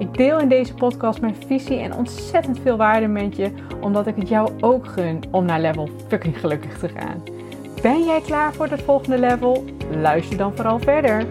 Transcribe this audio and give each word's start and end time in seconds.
Ik 0.00 0.14
deel 0.14 0.38
in 0.38 0.48
deze 0.48 0.74
podcast 0.74 1.20
mijn 1.20 1.34
visie 1.46 1.78
en 1.78 1.94
ontzettend 1.94 2.58
veel 2.60 2.76
waarde 2.76 3.06
met 3.06 3.36
je, 3.36 3.52
omdat 3.80 4.06
ik 4.06 4.16
het 4.16 4.28
jou 4.28 4.60
ook 4.60 4.86
gun 4.86 5.22
om 5.30 5.44
naar 5.44 5.60
level 5.60 5.88
fucking 6.08 6.40
gelukkig 6.40 6.78
te 6.78 6.88
gaan. 6.88 7.22
Ben 7.82 8.04
jij 8.04 8.20
klaar 8.20 8.54
voor 8.54 8.66
het 8.66 8.82
volgende 8.82 9.18
level? 9.18 9.64
Luister 9.90 10.36
dan 10.36 10.56
vooral 10.56 10.78
verder. 10.78 11.26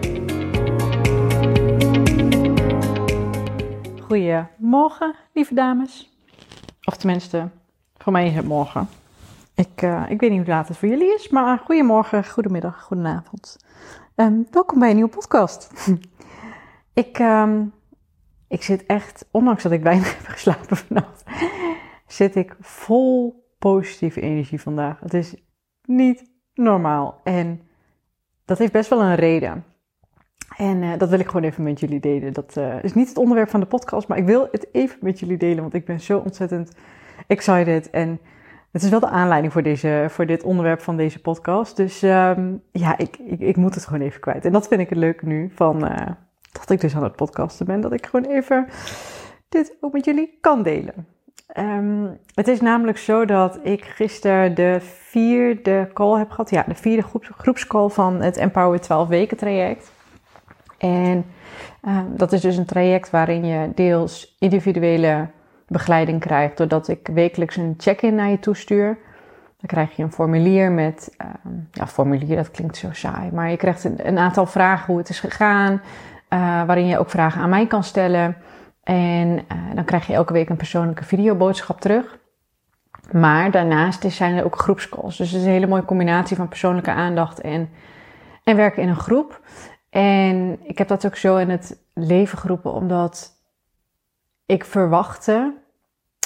Goedemorgen, 4.02 5.14
lieve 5.32 5.54
dames. 5.54 6.10
Of 6.84 6.96
tenminste, 6.96 7.48
voor 7.98 8.12
mij 8.12 8.26
is 8.26 8.34
het 8.34 8.46
morgen. 8.46 8.88
Ik, 9.54 9.82
uh, 9.82 10.04
ik 10.08 10.20
weet 10.20 10.30
niet 10.30 10.40
hoe 10.40 10.48
laat 10.48 10.68
het 10.68 10.76
voor 10.76 10.88
jullie 10.88 11.14
is, 11.14 11.28
maar 11.28 11.58
goedemorgen, 11.58 12.28
goedemiddag, 12.28 12.82
goedenavond. 12.82 13.56
Um, 14.14 14.46
welkom 14.50 14.78
bij 14.78 14.88
een 14.88 14.94
nieuwe 14.94 15.10
podcast. 15.10 15.70
ik, 16.92 17.18
um, 17.18 17.72
ik 18.50 18.62
zit 18.62 18.86
echt, 18.86 19.28
ondanks 19.30 19.62
dat 19.62 19.72
ik 19.72 19.82
weinig 19.82 20.16
heb 20.16 20.26
geslapen 20.26 20.76
vannacht, 20.76 21.24
zit 22.06 22.36
ik 22.36 22.56
vol 22.60 23.44
positieve 23.58 24.20
energie 24.20 24.60
vandaag. 24.60 25.00
Het 25.00 25.14
is 25.14 25.34
niet 25.84 26.30
normaal. 26.54 27.20
En 27.24 27.60
dat 28.44 28.58
heeft 28.58 28.72
best 28.72 28.90
wel 28.90 29.02
een 29.02 29.14
reden. 29.14 29.64
En 30.56 30.82
uh, 30.82 30.98
dat 30.98 31.08
wil 31.08 31.18
ik 31.18 31.26
gewoon 31.26 31.42
even 31.42 31.62
met 31.62 31.80
jullie 31.80 32.00
delen. 32.00 32.32
Dat 32.32 32.56
uh, 32.58 32.84
is 32.84 32.94
niet 32.94 33.08
het 33.08 33.18
onderwerp 33.18 33.48
van 33.48 33.60
de 33.60 33.66
podcast, 33.66 34.08
maar 34.08 34.18
ik 34.18 34.26
wil 34.26 34.48
het 34.50 34.68
even 34.72 34.98
met 35.00 35.18
jullie 35.20 35.36
delen, 35.36 35.60
want 35.60 35.74
ik 35.74 35.84
ben 35.84 36.00
zo 36.00 36.18
ontzettend 36.18 36.72
excited. 37.26 37.90
En 37.90 38.20
het 38.70 38.82
is 38.82 38.90
wel 38.90 39.00
de 39.00 39.08
aanleiding 39.08 39.52
voor, 39.52 39.62
deze, 39.62 40.06
voor 40.08 40.26
dit 40.26 40.42
onderwerp 40.42 40.80
van 40.80 40.96
deze 40.96 41.20
podcast. 41.20 41.76
Dus 41.76 42.02
um, 42.02 42.62
ja, 42.72 42.98
ik, 42.98 43.16
ik, 43.16 43.40
ik, 43.40 43.56
moet 43.56 43.74
het 43.74 43.86
gewoon 43.86 44.00
even 44.00 44.20
kwijt. 44.20 44.44
En 44.44 44.52
dat 44.52 44.68
vind 44.68 44.80
ik 44.80 44.88
het 44.88 44.98
leuk 44.98 45.22
nu 45.22 45.50
van, 45.54 45.84
uh, 45.84 46.06
dat 46.52 46.70
ik 46.70 46.80
dus 46.80 46.94
aan 46.94 47.02
het 47.02 47.16
podcasten 47.16 47.66
ben, 47.66 47.80
dat 47.80 47.92
ik 47.92 48.06
gewoon 48.06 48.30
even 48.30 48.68
dit 49.48 49.76
ook 49.80 49.92
met 49.92 50.04
jullie 50.04 50.38
kan 50.40 50.62
delen. 50.62 51.06
Um, 51.58 52.18
het 52.34 52.48
is 52.48 52.60
namelijk 52.60 52.98
zo 52.98 53.24
dat 53.24 53.58
ik 53.62 53.84
gisteren 53.84 54.54
de 54.54 54.76
vierde 54.80 55.90
call 55.92 56.18
heb 56.18 56.30
gehad. 56.30 56.50
Ja, 56.50 56.64
de 56.66 56.74
vierde 56.74 57.02
groeps, 57.02 57.30
groepscall 57.36 57.88
van 57.88 58.22
het 58.22 58.36
Empower 58.36 58.80
12 58.80 59.08
weken 59.08 59.36
traject. 59.36 59.92
En 60.78 61.24
um, 61.88 62.16
dat 62.16 62.32
is 62.32 62.40
dus 62.40 62.56
een 62.56 62.66
traject 62.66 63.10
waarin 63.10 63.44
je 63.44 63.70
deels 63.74 64.36
individuele 64.38 65.28
begeleiding 65.66 66.20
krijgt. 66.20 66.56
Doordat 66.56 66.88
ik 66.88 67.08
wekelijks 67.12 67.56
een 67.56 67.74
check-in 67.78 68.14
naar 68.14 68.30
je 68.30 68.38
toestuur. 68.38 68.98
Dan 69.56 69.68
krijg 69.68 69.96
je 69.96 70.02
een 70.02 70.12
formulier 70.12 70.72
met, 70.72 71.14
um, 71.44 71.68
ja, 71.72 71.86
formulier, 71.86 72.36
dat 72.36 72.50
klinkt 72.50 72.76
zo 72.76 72.88
saai. 72.92 73.30
Maar 73.32 73.50
je 73.50 73.56
krijgt 73.56 73.84
een 73.84 74.18
aantal 74.18 74.46
vragen 74.46 74.86
hoe 74.86 74.98
het 74.98 75.08
is 75.08 75.20
gegaan. 75.20 75.80
Uh, 76.32 76.64
waarin 76.64 76.86
je 76.86 76.98
ook 76.98 77.10
vragen 77.10 77.42
aan 77.42 77.48
mij 77.48 77.66
kan 77.66 77.84
stellen. 77.84 78.36
En 78.82 79.28
uh, 79.28 79.74
dan 79.74 79.84
krijg 79.84 80.06
je 80.06 80.12
elke 80.12 80.32
week 80.32 80.48
een 80.48 80.56
persoonlijke 80.56 81.04
videoboodschap 81.04 81.80
terug. 81.80 82.18
Maar 83.12 83.50
daarnaast 83.50 84.12
zijn 84.12 84.36
er 84.36 84.44
ook 84.44 84.58
groepscalls. 84.58 85.16
Dus 85.16 85.30
het 85.30 85.40
is 85.40 85.46
een 85.46 85.52
hele 85.52 85.66
mooie 85.66 85.84
combinatie 85.84 86.36
van 86.36 86.48
persoonlijke 86.48 86.90
aandacht 86.90 87.40
en, 87.40 87.70
en 88.44 88.56
werken 88.56 88.82
in 88.82 88.88
een 88.88 88.96
groep. 88.96 89.40
En 89.90 90.58
ik 90.62 90.78
heb 90.78 90.88
dat 90.88 91.06
ook 91.06 91.16
zo 91.16 91.36
in 91.36 91.50
het 91.50 91.82
leven 91.94 92.38
geroepen, 92.38 92.72
omdat 92.72 93.32
ik 94.46 94.64
verwachtte 94.64 95.54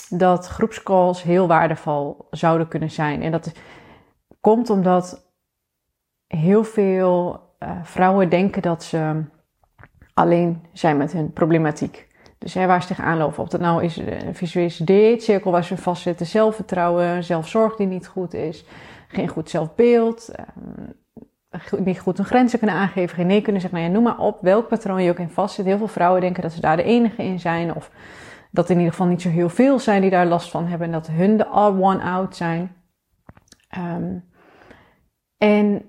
dat 0.08 0.46
groepscalls 0.46 1.22
heel 1.22 1.46
waardevol 1.46 2.26
zouden 2.30 2.68
kunnen 2.68 2.90
zijn. 2.90 3.22
En 3.22 3.32
dat 3.32 3.52
komt 4.40 4.70
omdat 4.70 5.32
heel 6.26 6.64
veel 6.64 7.40
uh, 7.58 7.70
vrouwen 7.82 8.28
denken 8.28 8.62
dat 8.62 8.82
ze 8.82 9.22
alleen 10.14 10.62
zijn 10.72 10.96
met 10.96 11.12
hun 11.12 11.32
problematiek. 11.32 12.06
Dus 12.38 12.54
hè, 12.54 12.66
waar 12.66 12.82
ze 12.82 12.88
tegenaan 12.88 13.18
lopen. 13.18 13.42
Of 13.42 13.48
dat 13.48 13.60
nou 13.60 13.82
is 13.82 13.96
een 13.96 14.34
visuele 14.34 14.84
dieetcirkel 14.84 15.50
waar 15.50 15.64
ze 15.64 15.76
vastzitten. 15.76 16.26
Zelfvertrouwen, 16.26 17.24
zelfzorg 17.24 17.76
die 17.76 17.86
niet 17.86 18.06
goed 18.06 18.34
is. 18.34 18.64
Geen 19.08 19.28
goed 19.28 19.50
zelfbeeld. 19.50 20.32
Um, 21.68 21.84
niet 21.84 22.00
goed 22.00 22.16
hun 22.16 22.26
grenzen 22.26 22.58
kunnen 22.58 22.76
aangeven. 22.76 23.16
Geen 23.16 23.26
nee 23.26 23.42
kunnen 23.42 23.60
zeggen. 23.60 23.80
Nou 23.80 23.90
ja, 23.90 23.96
noem 23.98 24.08
maar 24.08 24.26
op 24.26 24.38
welk 24.40 24.68
patroon 24.68 25.02
je 25.02 25.10
ook 25.10 25.18
in 25.18 25.28
vastzit. 25.28 25.64
Heel 25.64 25.78
veel 25.78 25.88
vrouwen 25.88 26.20
denken 26.20 26.42
dat 26.42 26.52
ze 26.52 26.60
daar 26.60 26.76
de 26.76 26.82
enige 26.82 27.22
in 27.22 27.40
zijn. 27.40 27.74
Of 27.74 27.90
dat 28.50 28.64
er 28.64 28.70
in 28.70 28.78
ieder 28.78 28.92
geval 28.92 29.08
niet 29.08 29.22
zo 29.22 29.28
heel 29.28 29.48
veel 29.48 29.78
zijn 29.78 30.00
die 30.00 30.10
daar 30.10 30.26
last 30.26 30.50
van 30.50 30.66
hebben. 30.66 30.86
En 30.86 30.92
dat 30.92 31.06
hun 31.06 31.36
de 31.36 31.46
all 31.46 31.80
one 31.80 32.02
out 32.02 32.36
zijn. 32.36 32.76
Um, 33.78 34.24
en 35.38 35.82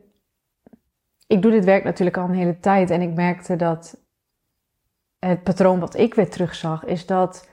ik 1.28 1.42
doe 1.42 1.52
dit 1.52 1.66
werk 1.66 1.84
natuurlijk 1.84 2.18
al 2.18 2.24
een 2.24 2.36
hele 2.36 2.59
tijd. 2.59 2.90
En 2.90 3.02
ik 3.02 3.13
merkte 3.13 3.56
dat 3.56 4.05
het 5.28 5.44
patroon 5.44 5.80
wat 5.80 5.97
ik 5.97 6.13
weer 6.13 6.30
terugzag, 6.30 6.86
is 6.86 7.06
dat 7.06 7.50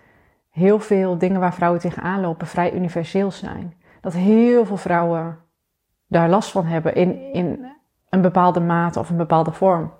heel 0.50 0.80
veel 0.80 1.18
dingen 1.18 1.40
waar 1.40 1.54
vrouwen 1.54 1.80
tegenaan 1.80 2.20
lopen 2.20 2.46
vrij 2.46 2.72
universeel 2.72 3.30
zijn. 3.30 3.74
Dat 4.00 4.12
heel 4.12 4.64
veel 4.64 4.76
vrouwen 4.76 5.38
daar 6.06 6.28
last 6.28 6.50
van 6.50 6.66
hebben 6.66 6.94
in, 6.94 7.32
in 7.32 7.66
een 8.08 8.20
bepaalde 8.20 8.60
mate 8.60 8.98
of 8.98 9.10
een 9.10 9.16
bepaalde 9.16 9.52
vorm. 9.52 9.92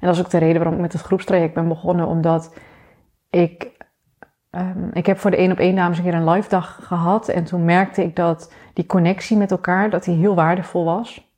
En 0.00 0.08
dat 0.08 0.14
is 0.14 0.20
ook 0.20 0.30
de 0.30 0.38
reden 0.38 0.56
waarom 0.56 0.74
ik 0.74 0.80
met 0.80 0.92
het 0.92 1.02
groepstraject 1.02 1.54
ben 1.54 1.68
begonnen, 1.68 2.06
omdat 2.06 2.54
ik, 3.30 3.70
um, 4.50 4.90
ik 4.92 5.06
heb 5.06 5.18
voor 5.18 5.30
de 5.30 5.36
één 5.36 5.52
op 5.52 5.58
één 5.58 5.76
dames 5.76 5.98
een 5.98 6.04
keer 6.04 6.14
een 6.14 6.30
live 6.30 6.48
dag 6.48 6.78
gehad 6.82 7.28
en 7.28 7.44
toen 7.44 7.64
merkte 7.64 8.02
ik 8.02 8.16
dat 8.16 8.52
die 8.72 8.86
connectie 8.86 9.36
met 9.36 9.50
elkaar, 9.50 9.90
dat 9.90 10.04
die 10.04 10.16
heel 10.16 10.34
waardevol 10.34 10.84
was. 10.84 11.30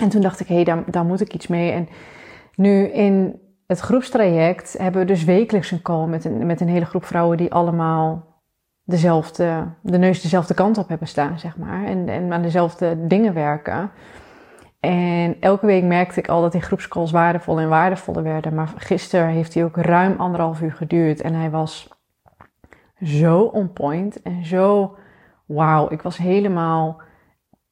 En 0.00 0.08
toen 0.08 0.20
dacht 0.20 0.40
ik, 0.40 0.46
hé, 0.46 0.54
hey, 0.54 0.64
daar, 0.64 0.82
daar 0.86 1.04
moet 1.04 1.20
ik 1.20 1.34
iets 1.34 1.46
mee. 1.46 1.70
En 1.70 1.88
nu 2.54 2.84
in 2.84 3.40
het 3.68 3.80
groepstraject 3.80 4.78
hebben 4.78 5.00
we 5.00 5.06
dus 5.06 5.24
wekelijks 5.24 5.70
een 5.70 5.82
call 5.82 6.06
met 6.06 6.24
een, 6.24 6.46
met 6.46 6.60
een 6.60 6.68
hele 6.68 6.84
groep 6.84 7.04
vrouwen 7.04 7.36
die 7.36 7.52
allemaal 7.52 8.26
dezelfde, 8.84 9.64
de 9.82 9.98
neus 9.98 10.22
dezelfde 10.22 10.54
kant 10.54 10.78
op 10.78 10.88
hebben 10.88 11.08
staan, 11.08 11.38
zeg 11.38 11.56
maar. 11.56 11.84
En, 11.84 12.08
en 12.08 12.32
aan 12.32 12.42
dezelfde 12.42 13.06
dingen 13.06 13.34
werken. 13.34 13.90
En 14.80 15.36
elke 15.40 15.66
week 15.66 15.84
merkte 15.84 16.18
ik 16.18 16.28
al 16.28 16.40
dat 16.40 16.52
die 16.52 16.60
groepscalls 16.60 17.10
waardevol 17.10 17.60
en 17.60 17.68
waardevoller 17.68 18.22
werden. 18.22 18.54
Maar 18.54 18.72
gisteren 18.76 19.28
heeft 19.28 19.54
hij 19.54 19.64
ook 19.64 19.76
ruim 19.76 20.14
anderhalf 20.18 20.60
uur 20.60 20.72
geduurd. 20.72 21.20
En 21.20 21.34
hij 21.34 21.50
was 21.50 21.88
zo 23.02 23.40
on 23.40 23.72
point 23.72 24.22
en 24.22 24.44
zo 24.44 24.96
wauw. 25.46 25.90
Ik 25.90 26.02
was 26.02 26.16
helemaal. 26.16 27.00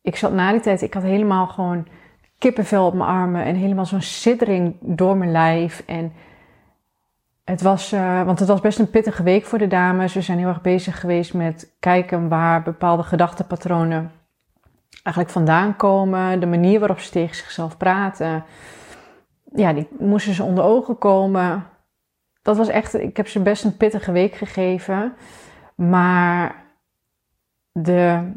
Ik 0.02 0.16
zat 0.16 0.32
na 0.32 0.50
die 0.50 0.60
tijd, 0.60 0.82
ik 0.82 0.94
had 0.94 1.02
helemaal 1.02 1.46
gewoon 1.46 1.86
kippenvel 2.38 2.86
op 2.86 2.94
mijn 2.94 3.08
armen 3.08 3.44
en 3.44 3.54
helemaal 3.54 3.86
zo'n 3.86 4.00
siddering 4.00 4.76
door 4.80 5.16
mijn 5.16 5.30
lijf. 5.30 5.82
En 5.86 6.12
het 7.44 7.62
was, 7.62 7.92
uh, 7.92 8.22
want 8.22 8.38
het 8.38 8.48
was 8.48 8.60
best 8.60 8.78
een 8.78 8.90
pittige 8.90 9.22
week 9.22 9.44
voor 9.44 9.58
de 9.58 9.66
dames. 9.66 10.14
We 10.14 10.20
zijn 10.20 10.38
heel 10.38 10.48
erg 10.48 10.60
bezig 10.60 11.00
geweest 11.00 11.34
met 11.34 11.74
kijken 11.80 12.28
waar 12.28 12.62
bepaalde 12.62 13.02
gedachtenpatronen 13.02 14.12
eigenlijk 15.02 15.30
vandaan 15.30 15.76
komen. 15.76 16.40
De 16.40 16.46
manier 16.46 16.78
waarop 16.78 16.98
ze 16.98 17.10
tegen 17.10 17.36
zichzelf 17.36 17.76
praten. 17.76 18.44
Ja, 19.54 19.72
die 19.72 19.88
moesten 19.98 20.34
ze 20.34 20.42
onder 20.42 20.64
ogen 20.64 20.98
komen. 20.98 21.66
Dat 22.42 22.56
was 22.56 22.68
echt, 22.68 22.94
ik 22.94 23.16
heb 23.16 23.28
ze 23.28 23.40
best 23.40 23.64
een 23.64 23.76
pittige 23.76 24.12
week 24.12 24.34
gegeven. 24.34 25.14
Maar 25.74 26.64
de, 27.72 28.32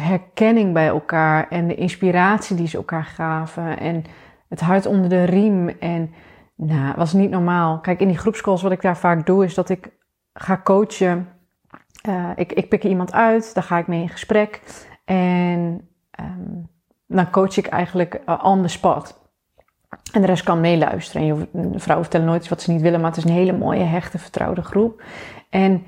herkenning 0.00 0.72
bij 0.72 0.86
elkaar 0.86 1.48
en 1.48 1.68
de 1.68 1.74
inspiratie 1.74 2.56
die 2.56 2.66
ze 2.66 2.76
elkaar 2.76 3.04
gaven 3.04 3.78
en 3.78 4.04
het 4.48 4.60
hart 4.60 4.86
onder 4.86 5.08
de 5.08 5.24
riem. 5.24 5.68
En 5.68 6.10
nou, 6.56 6.94
was 6.96 7.12
niet 7.12 7.30
normaal. 7.30 7.80
Kijk, 7.80 8.00
in 8.00 8.08
die 8.08 8.18
groepscalls 8.18 8.62
wat 8.62 8.72
ik 8.72 8.82
daar 8.82 8.96
vaak 8.96 9.26
doe 9.26 9.44
is 9.44 9.54
dat 9.54 9.68
ik 9.68 9.90
ga 10.32 10.60
coachen. 10.64 11.28
Uh, 12.08 12.30
ik, 12.34 12.52
ik 12.52 12.68
pik 12.68 12.84
iemand 12.84 13.12
uit, 13.12 13.54
daar 13.54 13.62
ga 13.62 13.78
ik 13.78 13.86
mee 13.86 14.00
in 14.00 14.08
gesprek 14.08 14.60
en 15.04 15.88
um, 16.20 16.68
dan 17.06 17.30
coach 17.30 17.56
ik 17.56 17.66
eigenlijk 17.66 18.20
uh, 18.28 18.40
on 18.44 18.62
the 18.62 18.68
spot. 18.68 19.22
En 20.12 20.20
de 20.20 20.26
rest 20.26 20.42
kan 20.42 20.60
meeluisteren. 20.60 21.22
En 21.22 21.26
je 21.26 21.78
vrouwen 21.78 22.06
vertellen 22.06 22.26
nooit 22.26 22.48
wat 22.48 22.62
ze 22.62 22.70
niet 22.72 22.80
willen, 22.80 23.00
maar 23.00 23.08
het 23.08 23.18
is 23.18 23.24
een 23.24 23.30
hele 23.30 23.58
mooie, 23.58 23.84
hechte, 23.84 24.18
vertrouwde 24.18 24.62
groep. 24.62 25.02
En 25.50 25.82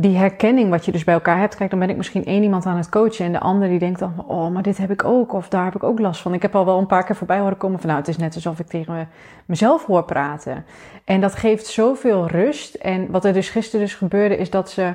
die 0.00 0.16
herkenning 0.16 0.70
wat 0.70 0.84
je 0.84 0.92
dus 0.92 1.04
bij 1.04 1.14
elkaar 1.14 1.38
hebt. 1.38 1.56
Kijk, 1.56 1.70
dan 1.70 1.78
ben 1.78 1.90
ik 1.90 1.96
misschien 1.96 2.24
één 2.24 2.42
iemand 2.42 2.66
aan 2.66 2.76
het 2.76 2.88
coachen 2.88 3.24
en 3.24 3.32
de 3.32 3.40
ander 3.40 3.68
die 3.68 3.78
denkt 3.78 3.98
dan, 3.98 4.24
oh, 4.26 4.50
maar 4.50 4.62
dit 4.62 4.78
heb 4.78 4.90
ik 4.90 5.04
ook 5.04 5.32
of 5.32 5.48
daar 5.48 5.64
heb 5.64 5.74
ik 5.74 5.82
ook 5.82 5.98
last 5.98 6.22
van. 6.22 6.34
Ik 6.34 6.42
heb 6.42 6.54
al 6.54 6.64
wel 6.64 6.78
een 6.78 6.86
paar 6.86 7.04
keer 7.04 7.16
voorbij 7.16 7.38
horen 7.38 7.56
komen 7.56 7.78
van, 7.78 7.88
nou, 7.88 8.00
het 8.00 8.08
is 8.08 8.16
net 8.16 8.34
alsof 8.34 8.58
ik 8.58 8.66
tegen 8.66 9.08
mezelf 9.46 9.84
hoor 9.84 10.04
praten. 10.04 10.64
En 11.04 11.20
dat 11.20 11.34
geeft 11.34 11.66
zoveel 11.66 12.26
rust. 12.26 12.74
En 12.74 13.10
wat 13.10 13.24
er 13.24 13.32
dus 13.32 13.50
gisteren 13.50 13.86
dus 13.86 13.94
gebeurde 13.94 14.36
is 14.36 14.50
dat 14.50 14.70
ze, 14.70 14.94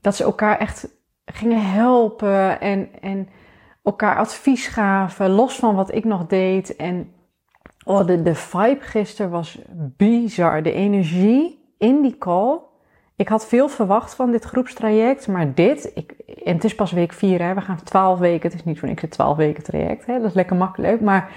dat 0.00 0.16
ze 0.16 0.24
elkaar 0.24 0.58
echt 0.58 0.88
gingen 1.24 1.70
helpen 1.70 2.60
en, 2.60 2.88
en 3.00 3.28
elkaar 3.82 4.16
advies 4.16 4.66
gaven, 4.66 5.30
los 5.30 5.56
van 5.56 5.74
wat 5.74 5.94
ik 5.94 6.04
nog 6.04 6.26
deed. 6.26 6.76
En 6.76 7.12
oh, 7.84 8.06
de, 8.06 8.22
de 8.22 8.34
vibe 8.34 8.80
gisteren 8.80 9.30
was 9.30 9.58
bizar. 9.96 10.62
De 10.62 10.72
energie 10.72 11.74
in 11.78 12.02
die 12.02 12.18
call. 12.18 12.58
Ik 13.16 13.28
had 13.28 13.46
veel 13.46 13.68
verwacht 13.68 14.14
van 14.14 14.30
dit 14.30 14.44
groepstraject, 14.44 15.28
maar 15.28 15.54
dit, 15.54 15.90
ik, 15.94 16.10
en 16.44 16.54
het 16.54 16.64
is 16.64 16.74
pas 16.74 16.92
week 16.92 17.12
4, 17.12 17.42
hè, 17.42 17.54
we 17.54 17.60
gaan 17.60 17.82
12 17.82 18.18
weken, 18.18 18.50
het 18.50 18.58
is 18.58 18.64
niet 18.64 18.78
voor 18.78 18.88
niks 18.88 19.02
een 19.02 19.08
12 19.08 19.36
weken 19.36 19.62
traject, 19.62 20.06
hè, 20.06 20.18
dat 20.18 20.28
is 20.28 20.34
lekker 20.34 20.56
makkelijk, 20.56 21.00
maar 21.00 21.30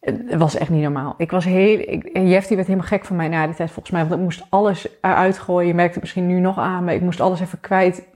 het 0.00 0.34
was 0.34 0.56
echt 0.56 0.70
niet 0.70 0.82
normaal. 0.82 1.14
Ik 1.16 1.30
was 1.30 1.44
heel, 1.44 1.78
ik, 1.78 2.10
Jeff 2.12 2.46
die 2.46 2.56
werd 2.56 2.68
helemaal 2.68 2.88
gek 2.88 3.04
van 3.04 3.16
mij 3.16 3.28
na 3.28 3.46
die 3.46 3.54
tijd 3.54 3.70
volgens 3.70 3.94
mij, 3.94 4.00
want 4.00 4.14
ik 4.14 4.20
moest 4.20 4.46
alles 4.48 4.88
eruit 5.00 5.38
gooien, 5.38 5.68
je 5.68 5.74
merkt 5.74 5.94
het 5.94 6.02
misschien 6.02 6.26
nu 6.26 6.40
nog 6.40 6.58
aan, 6.58 6.84
maar 6.84 6.94
ik 6.94 7.00
moest 7.00 7.20
alles 7.20 7.40
even 7.40 7.60
kwijt. 7.60 8.08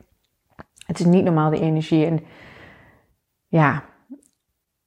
Het 0.86 0.98
is 0.98 1.04
niet 1.04 1.24
normaal, 1.24 1.50
die 1.50 1.60
energie. 1.60 2.06
En 2.06 2.20
ja, 3.46 3.82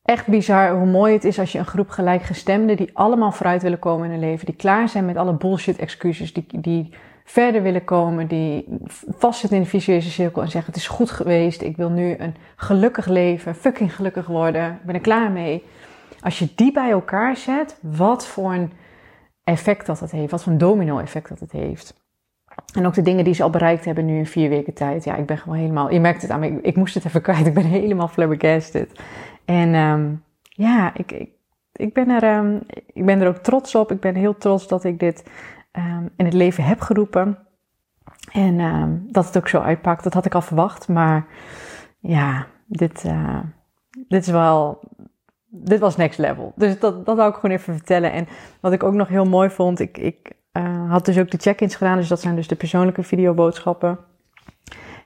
echt 0.04 0.28
bizar 0.28 0.76
hoe 0.76 0.86
mooi 0.86 1.14
het 1.14 1.24
is 1.24 1.40
als 1.40 1.52
je 1.52 1.60
een 1.60 1.66
groep 1.66 1.90
gelijkgestemden 1.90 2.78
die 2.78 2.90
allemaal 2.94 3.32
vooruit 3.32 3.62
willen 3.62 3.80
komen 3.80 4.06
in 4.06 4.12
hun 4.12 4.20
leven, 4.20 4.46
die 4.46 4.56
klaar 4.56 4.90
zijn 4.90 5.06
met 5.06 5.18
alle 5.18 5.34
bullshit 5.34 5.78
excuses, 5.78 6.34
die, 6.34 6.46
die 6.50 6.94
verder 7.24 7.62
willen 7.62 7.84
komen, 7.84 8.28
die 8.28 8.66
vastzitten 9.18 9.58
in 9.58 9.64
de 9.64 9.70
visuele 9.70 10.02
cirkel 10.02 10.42
en 10.42 10.50
zeggen: 10.50 10.72
Het 10.74 10.82
is 10.82 10.88
goed 10.88 11.12
geweest, 11.12 11.62
ik 11.62 11.78
wil 11.78 11.90
nu 11.90 12.16
een 12.18 12.36
gelukkig 12.56 13.06
leven, 13.06 13.56
fucking 13.56 13.96
gelukkig 13.96 14.28
worden, 14.28 14.72
ik 14.72 14.86
ben 14.86 14.96
er 14.96 15.02
klaar 15.02 15.32
mee. 15.32 15.64
Als 16.20 16.40
je 16.40 16.48
die 16.56 16.72
bij 16.72 16.90
elkaar 16.90 17.38
zet, 17.38 17.78
wat 17.82 18.28
voor 18.28 18.54
een 18.54 18.72
effect 19.44 19.86
dat 19.86 20.00
het 20.00 20.12
heeft, 20.12 20.32
wat 20.32 20.44
voor 20.44 20.52
een 20.52 20.58
domino-effect 20.58 21.30
dat 21.30 21.40
het 21.40 21.52
heeft. 21.52 22.02
En 22.74 22.86
ook 22.86 22.94
de 22.94 23.02
dingen 23.02 23.24
die 23.24 23.34
ze 23.34 23.44
al 23.44 23.50
bereikt 23.50 23.86
hebben 23.86 24.06
nu 24.06 24.18
in 24.18 24.26
vier 24.26 24.50
weken 24.50 24.74
tijd. 24.74 25.04
Ja, 25.04 25.16
ik 25.16 25.26
ben 25.26 25.38
gewoon 25.38 25.58
helemaal, 25.58 25.92
je 25.92 26.00
merkt 26.00 26.22
het 26.22 26.32
aan 26.32 26.40
me, 26.40 26.62
ik, 26.62 26.76
moest 26.76 26.94
het 26.94 27.06
even 27.06 27.22
kwijt, 27.28 27.46
ik 27.46 27.54
ben 27.54 27.66
helemaal 27.66 28.08
flabbergasted. 28.08 29.00
En 29.46 29.76
um, 29.76 30.24
ja, 30.50 30.92
ik, 30.96 31.12
ik, 31.12 31.30
ik, 31.74 31.94
ben 31.94 32.10
er, 32.10 32.38
um, 32.38 32.62
ik 32.94 33.06
ben 33.06 33.22
er 33.22 33.28
ook 33.28 33.38
trots 33.38 33.76
op. 33.76 33.92
Ik 33.92 34.00
ben 34.00 34.16
heel 34.16 34.38
trots 34.38 34.68
dat 34.68 34.84
ik 34.84 35.00
dit 35.00 35.24
um, 35.78 36.10
in 36.16 36.26
het 36.26 36.34
leven 36.34 36.64
heb 36.64 36.82
geroepen. 36.82 37.38
En 38.32 38.60
um, 38.60 39.08
dat 39.12 39.26
het 39.26 39.38
ook 39.38 39.48
zo 39.48 39.60
uitpakt, 39.60 40.04
dat 40.04 40.14
had 40.14 40.26
ik 40.26 40.36
al 40.36 40.42
verwacht. 40.42 40.88
Maar 40.88 41.26
ja, 42.00 42.48
dit, 42.66 43.04
uh, 43.06 43.40
dit 44.08 44.22
is 44.22 44.32
wel. 44.32 44.80
Dit 45.56 45.80
was 45.80 45.96
next 45.96 46.20
level. 46.20 46.54
Dus 46.56 46.80
dat, 46.80 47.06
dat 47.06 47.18
wou 47.18 47.30
ik 47.30 47.36
gewoon 47.36 47.56
even 47.56 47.74
vertellen. 47.74 48.12
En 48.12 48.28
wat 48.60 48.72
ik 48.74 48.84
ook 48.84 48.94
nog 48.94 49.08
heel 49.08 49.26
mooi 49.26 49.50
vond, 49.50 49.80
ik, 49.80 49.98
ik 49.98 50.32
uh, 50.54 50.92
had 50.92 51.06
dus 51.06 51.20
ook 51.20 51.32
de 51.32 51.38
check-ins 51.38 51.76
gedaan. 51.76 51.98
Dus 51.98 52.08
dat 52.08 52.22
zijn 52.22 52.36
dus 52.36 52.48
de 52.48 52.56
persoonlijke 52.56 53.04
videoboodschappen. 53.04 54.00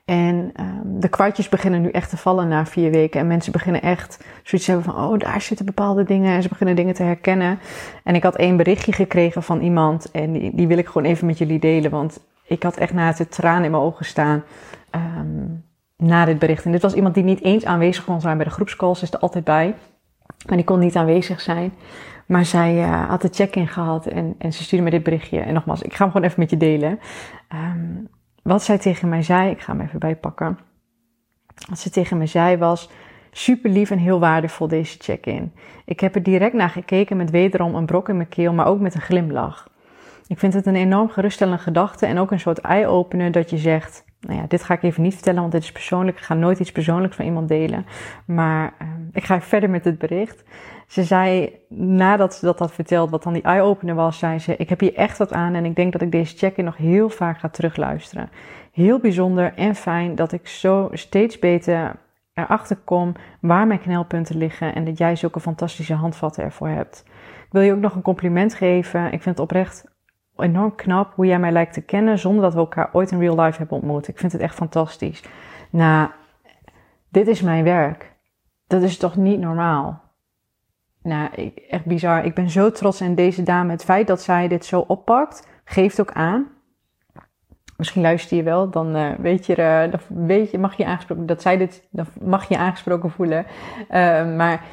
En 0.08 0.52
um, 0.60 1.00
de 1.00 1.08
kwartjes 1.08 1.48
beginnen 1.48 1.80
nu 1.80 1.90
echt 1.90 2.10
te 2.10 2.16
vallen 2.16 2.48
na 2.48 2.66
vier 2.66 2.90
weken. 2.90 3.20
En 3.20 3.26
mensen 3.26 3.52
beginnen 3.52 3.82
echt 3.82 4.24
zoiets 4.42 4.66
te 4.66 4.72
hebben 4.72 4.92
van, 4.92 5.04
oh, 5.04 5.18
daar 5.18 5.40
zitten 5.40 5.66
bepaalde 5.66 6.04
dingen. 6.04 6.34
En 6.34 6.42
ze 6.42 6.48
beginnen 6.48 6.76
dingen 6.76 6.94
te 6.94 7.02
herkennen. 7.02 7.58
En 8.04 8.14
ik 8.14 8.22
had 8.22 8.36
één 8.36 8.56
berichtje 8.56 8.92
gekregen 8.92 9.42
van 9.42 9.60
iemand. 9.60 10.10
En 10.10 10.32
die, 10.32 10.54
die 10.54 10.66
wil 10.66 10.78
ik 10.78 10.86
gewoon 10.86 11.04
even 11.04 11.26
met 11.26 11.38
jullie 11.38 11.58
delen. 11.58 11.90
Want 11.90 12.20
ik 12.46 12.62
had 12.62 12.76
echt 12.76 12.92
na 12.92 13.12
het 13.16 13.30
traan 13.30 13.64
in 13.64 13.70
mijn 13.70 13.82
ogen 13.82 14.04
staan. 14.04 14.44
Um, 14.94 15.64
na 15.96 16.24
dit 16.24 16.38
bericht. 16.38 16.64
En 16.64 16.72
dit 16.72 16.82
was 16.82 16.94
iemand 16.94 17.14
die 17.14 17.24
niet 17.24 17.42
eens 17.42 17.64
aanwezig 17.64 18.04
kon 18.04 18.20
zijn 18.20 18.36
bij 18.36 18.46
de 18.46 18.52
groepscalls. 18.52 19.02
Is 19.02 19.12
er 19.12 19.18
altijd 19.18 19.44
bij. 19.44 19.74
Maar 20.46 20.56
die 20.56 20.66
kon 20.66 20.78
niet 20.78 20.96
aanwezig 20.96 21.40
zijn. 21.40 21.72
Maar 22.26 22.44
zij 22.44 22.74
uh, 22.74 23.08
had 23.08 23.22
de 23.22 23.28
check-in 23.32 23.68
gehad 23.68 24.06
en, 24.06 24.34
en 24.38 24.52
ze 24.52 24.62
stuurde 24.62 24.84
me 24.84 24.90
dit 24.90 25.02
berichtje. 25.02 25.40
En 25.40 25.54
nogmaals, 25.54 25.82
ik 25.82 25.94
ga 25.94 26.02
hem 26.02 26.12
gewoon 26.12 26.26
even 26.26 26.40
met 26.40 26.50
je 26.50 26.56
delen. 26.56 26.98
Um, 27.52 28.08
wat 28.42 28.62
zij 28.62 28.78
tegen 28.78 29.08
mij 29.08 29.22
zei, 29.22 29.50
ik 29.50 29.60
ga 29.60 29.72
hem 29.72 29.86
even 29.86 29.98
bijpakken. 29.98 30.58
Wat 31.68 31.78
ze 31.78 31.90
tegen 31.90 32.16
mij 32.18 32.26
zei 32.26 32.56
was: 32.56 32.90
super 33.30 33.70
lief 33.70 33.90
en 33.90 33.98
heel 33.98 34.20
waardevol 34.20 34.68
deze 34.68 34.98
check-in. 34.98 35.52
Ik 35.84 36.00
heb 36.00 36.14
er 36.14 36.22
direct 36.22 36.54
naar 36.54 36.70
gekeken 36.70 37.16
met 37.16 37.30
wederom 37.30 37.74
een 37.74 37.86
brok 37.86 38.08
in 38.08 38.16
mijn 38.16 38.28
keel, 38.28 38.52
maar 38.52 38.66
ook 38.66 38.80
met 38.80 38.94
een 38.94 39.00
glimlach. 39.00 39.68
Ik 40.26 40.38
vind 40.38 40.54
het 40.54 40.66
een 40.66 40.76
enorm 40.76 41.08
geruststellende 41.08 41.62
gedachte 41.62 42.06
en 42.06 42.18
ook 42.18 42.30
een 42.30 42.40
soort 42.40 42.58
eye-opener 42.58 43.32
dat 43.32 43.50
je 43.50 43.58
zegt: 43.58 44.04
Nou 44.20 44.40
ja, 44.40 44.44
dit 44.48 44.62
ga 44.62 44.74
ik 44.74 44.82
even 44.82 45.02
niet 45.02 45.14
vertellen, 45.14 45.40
want 45.40 45.52
dit 45.52 45.62
is 45.62 45.72
persoonlijk. 45.72 46.16
Ik 46.16 46.24
ga 46.24 46.34
nooit 46.34 46.58
iets 46.58 46.72
persoonlijks 46.72 47.16
van 47.16 47.24
iemand 47.24 47.48
delen. 47.48 47.86
Maar 48.26 48.74
uh, 48.82 48.88
ik 49.12 49.24
ga 49.24 49.40
verder 49.40 49.70
met 49.70 49.84
het 49.84 49.98
bericht. 49.98 50.44
Ze 50.86 51.02
zei, 51.02 51.58
nadat 51.68 52.34
ze 52.34 52.44
dat 52.44 52.58
had 52.58 52.72
verteld, 52.72 53.10
wat 53.10 53.22
dan 53.22 53.32
die 53.32 53.42
eye-opener 53.42 53.94
was, 53.94 54.18
zei 54.18 54.38
ze: 54.38 54.56
Ik 54.56 54.68
heb 54.68 54.80
hier 54.80 54.94
echt 54.94 55.18
wat 55.18 55.32
aan 55.32 55.54
en 55.54 55.64
ik 55.64 55.76
denk 55.76 55.92
dat 55.92 56.02
ik 56.02 56.12
deze 56.12 56.36
check-in 56.36 56.64
nog 56.64 56.76
heel 56.76 57.08
vaak 57.08 57.38
ga 57.38 57.48
terugluisteren. 57.48 58.30
Heel 58.72 58.98
bijzonder 58.98 59.54
en 59.54 59.74
fijn 59.74 60.14
dat 60.14 60.32
ik 60.32 60.48
zo 60.48 60.88
steeds 60.92 61.38
beter 61.38 61.96
erachter 62.34 62.76
kom 62.76 63.14
waar 63.40 63.66
mijn 63.66 63.80
knelpunten 63.80 64.36
liggen 64.36 64.74
en 64.74 64.84
dat 64.84 64.98
jij 64.98 65.16
zulke 65.16 65.40
fantastische 65.40 65.94
handvatten 65.94 66.44
ervoor 66.44 66.68
hebt. 66.68 67.04
Ik 67.46 67.52
wil 67.52 67.62
je 67.62 67.72
ook 67.72 67.80
nog 67.80 67.94
een 67.94 68.02
compliment 68.02 68.54
geven. 68.54 69.04
Ik 69.04 69.22
vind 69.22 69.24
het 69.24 69.38
oprecht 69.38 69.84
enorm 70.42 70.74
knap 70.74 71.14
hoe 71.14 71.26
jij 71.26 71.38
mij 71.38 71.52
lijkt 71.52 71.72
te 71.72 71.80
kennen 71.80 72.18
zonder 72.18 72.42
dat 72.42 72.52
we 72.52 72.58
elkaar 72.58 72.88
ooit 72.92 73.10
in 73.10 73.18
real 73.18 73.40
life 73.40 73.58
hebben 73.58 73.76
ontmoet. 73.76 74.08
Ik 74.08 74.18
vind 74.18 74.32
het 74.32 74.40
echt 74.40 74.54
fantastisch. 74.54 75.22
Nou, 75.70 76.08
dit 77.08 77.28
is 77.28 77.42
mijn 77.42 77.64
werk. 77.64 78.12
Dat 78.66 78.82
is 78.82 78.96
toch 78.96 79.16
niet 79.16 79.40
normaal? 79.40 80.02
Nou, 81.02 81.52
echt 81.68 81.84
bizar. 81.84 82.24
Ik 82.24 82.34
ben 82.34 82.50
zo 82.50 82.70
trots 82.70 83.00
in 83.00 83.14
deze 83.14 83.42
dame. 83.42 83.70
Het 83.70 83.84
feit 83.84 84.06
dat 84.06 84.22
zij 84.22 84.48
dit 84.48 84.64
zo 84.64 84.80
oppakt, 84.80 85.48
geeft 85.64 86.00
ook 86.00 86.12
aan. 86.12 86.46
Misschien 87.76 88.02
luister 88.02 88.36
je 88.36 88.42
wel, 88.42 88.70
dan 88.70 88.96
uh, 88.96 89.10
weet 89.18 89.46
je, 89.46 89.56
uh, 89.56 89.90
dan 89.90 90.26
weet 90.26 90.50
je, 90.50 90.58
mag 90.58 90.76
je 90.76 90.86
aangesproken, 90.86 91.26
dat 91.26 91.42
zij 91.42 91.56
dit, 91.56 91.88
dan 91.90 92.06
mag 92.20 92.48
je 92.48 92.58
aangesproken 92.58 93.10
voelen. 93.10 93.46
Uh, 93.78 94.36
maar 94.36 94.64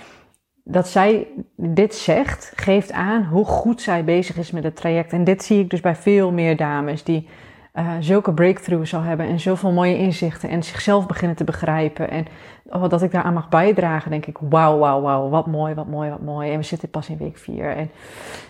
dat 0.67 0.87
zij 0.87 1.27
dit 1.55 1.95
zegt, 1.95 2.51
geeft 2.55 2.91
aan 2.91 3.23
hoe 3.23 3.45
goed 3.45 3.81
zij 3.81 4.03
bezig 4.03 4.37
is 4.37 4.51
met 4.51 4.63
het 4.63 4.75
traject. 4.75 5.11
En 5.11 5.23
dit 5.23 5.43
zie 5.43 5.59
ik 5.59 5.69
dus 5.69 5.81
bij 5.81 5.95
veel 5.95 6.31
meer 6.31 6.57
dames 6.57 7.03
die 7.03 7.27
uh, 7.75 7.91
zulke 7.99 8.33
breakthroughs 8.33 8.89
zal 8.89 9.01
hebben 9.01 9.25
en 9.25 9.39
zoveel 9.39 9.71
mooie 9.71 9.97
inzichten 9.97 10.49
en 10.49 10.63
zichzelf 10.63 11.05
beginnen 11.07 11.37
te 11.37 11.43
begrijpen. 11.43 12.09
En 12.09 12.25
oh, 12.69 12.89
dat 12.89 13.01
ik 13.01 13.11
daaraan 13.11 13.33
mag 13.33 13.49
bijdragen, 13.49 14.11
denk 14.11 14.25
ik, 14.25 14.37
wauw, 14.39 14.77
wauw, 14.77 15.01
wauw, 15.01 15.29
wat 15.29 15.47
mooi, 15.47 15.73
wat 15.73 15.87
mooi, 15.87 16.09
wat 16.09 16.21
mooi. 16.21 16.51
En 16.51 16.57
we 16.57 16.63
zitten 16.63 16.89
pas 16.89 17.09
in 17.09 17.17
week 17.17 17.37
vier. 17.37 17.69
En 17.69 17.91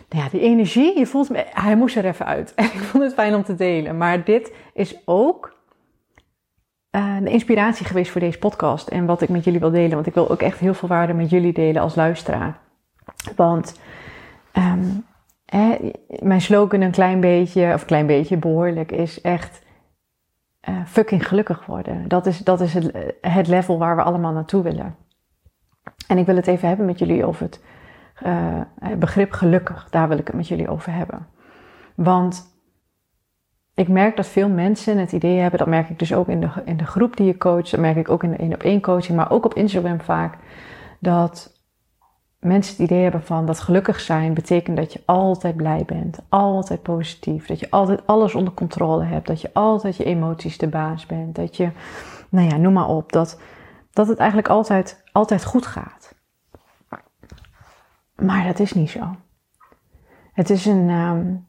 nou 0.10 0.24
ja, 0.24 0.30
die 0.30 0.42
energie, 0.42 1.00
je 1.00 1.06
voelt, 1.06 1.30
hij 1.50 1.76
moest 1.76 1.96
er 1.96 2.06
even 2.06 2.26
uit. 2.26 2.54
En 2.54 2.66
ik 2.80 2.80
vond 2.80 3.04
het 3.04 3.14
fijn 3.14 3.36
om 3.36 3.44
te 3.44 3.56
delen. 3.56 3.98
Maar 3.98 4.24
dit 4.24 4.54
is 4.74 5.02
ook 5.06 5.55
uh, 6.96 7.18
de 7.22 7.30
inspiratie 7.30 7.86
geweest 7.86 8.12
voor 8.12 8.22
deze 8.22 8.40
podcast 8.40 8.88
en 8.88 9.06
wat 9.06 9.22
ik 9.22 9.30
met 9.30 9.44
jullie 9.44 9.60
wil 9.60 9.72
delen. 9.72 9.94
Want 9.94 10.08
ik 10.08 10.14
wil 10.14 10.30
ook 10.30 10.42
echt 10.42 10.60
heel 10.60 10.74
veel 10.74 10.88
waarde 10.88 11.14
met 11.14 11.30
jullie 11.30 11.54
delen 11.54 11.82
als 11.82 11.96
luisteraar. 11.96 12.60
Want 13.36 13.80
um, 14.54 15.06
mijn 16.20 16.42
slogan 16.42 16.82
een 16.82 16.92
klein 16.92 17.20
beetje, 17.20 17.74
of 17.74 17.86
klein 17.86 18.08
beetje 18.08 18.38
behoorlijk, 18.38 18.92
is 18.92 19.22
echt 19.22 19.64
uh, 20.70 20.86
fucking 20.86 21.28
gelukkig 21.28 21.66
worden. 21.66 22.08
Dat 22.08 22.26
is, 22.26 22.38
dat 22.38 22.62
is 22.62 22.74
het, 22.74 23.14
het, 23.22 23.48
level 23.48 23.78
waar 23.78 23.96
we 23.96 24.02
allemaal 24.02 24.34
naartoe 24.34 24.64
willen. 24.64 24.96
En 26.08 26.18
ik 26.18 26.26
wil 26.26 26.36
het 26.36 26.48
even 26.48 26.68
hebben 26.68 26.86
met 26.86 27.00
jullie 27.00 27.26
over 27.26 27.44
het 27.44 27.64
uh, 28.26 28.62
begrip 28.98 29.32
gelukkig. 29.32 29.90
Daar 29.90 30.08
wil 30.08 30.18
ik 30.18 30.28
het 30.28 30.36
met 30.36 30.48
jullie 30.48 30.70
over 30.70 30.94
hebben. 30.94 31.28
Want 31.96 32.55
ik 33.76 33.88
merk 33.88 34.16
dat 34.16 34.28
veel 34.28 34.50
mensen 34.50 34.98
het 34.98 35.12
idee 35.12 35.38
hebben, 35.38 35.60
dat 35.60 35.68
merk 35.68 35.90
ik 35.90 36.00
dus 36.00 36.14
ook 36.14 36.28
in 36.28 36.40
de, 36.40 36.50
in 36.66 36.78
de 36.78 36.86
groep 36.86 37.18
die 37.18 37.26
je 37.26 37.38
coacht, 37.38 37.72
dat 37.72 37.80
merk 37.80 37.96
ik 37.96 38.10
ook 38.10 38.24
in 38.24 38.50
de 38.50 38.56
op 38.56 38.64
één 38.64 38.82
coaching, 38.82 39.18
maar 39.18 39.32
ook 39.32 39.46
op 39.46 39.54
Instagram 39.54 40.02
vaak, 40.02 40.38
dat 41.00 41.60
mensen 42.40 42.74
het 42.76 42.92
idee 42.92 43.04
hebben 43.04 43.24
van 43.24 43.46
dat 43.46 43.60
gelukkig 43.60 44.00
zijn 44.00 44.34
betekent 44.34 44.78
dat 44.78 44.94
je 44.94 45.02
altijd 45.06 45.56
blij 45.56 45.84
bent, 45.86 46.20
altijd 46.30 46.82
positief, 46.82 47.48
dat 47.48 47.60
je 47.60 47.70
altijd 47.70 48.08
alles 48.08 48.36
onder 48.36 48.54
controle 48.54 49.04
hebt, 49.04 49.28
dat 49.28 49.42
je 49.42 49.54
altijd 49.54 49.98
je 49.98 50.04
emoties 50.04 50.58
de 50.58 50.68
baas 50.68 51.06
bent, 51.06 51.36
dat 51.36 51.58
je, 51.58 51.72
nou 52.30 52.48
ja, 52.48 52.58
noem 52.58 52.74
maar 52.74 52.88
op, 52.88 53.12
dat, 53.12 53.40
dat 53.92 54.08
het 54.08 54.18
eigenlijk 54.18 54.50
altijd, 54.50 55.04
altijd 55.12 55.46
goed 55.46 55.66
gaat. 55.66 56.16
Maar 58.16 58.46
dat 58.46 58.60
is 58.60 58.74
niet 58.74 58.90
zo. 58.90 59.16
Het 60.34 60.50
is 60.50 60.66
een 60.66 60.90
um, 60.90 61.45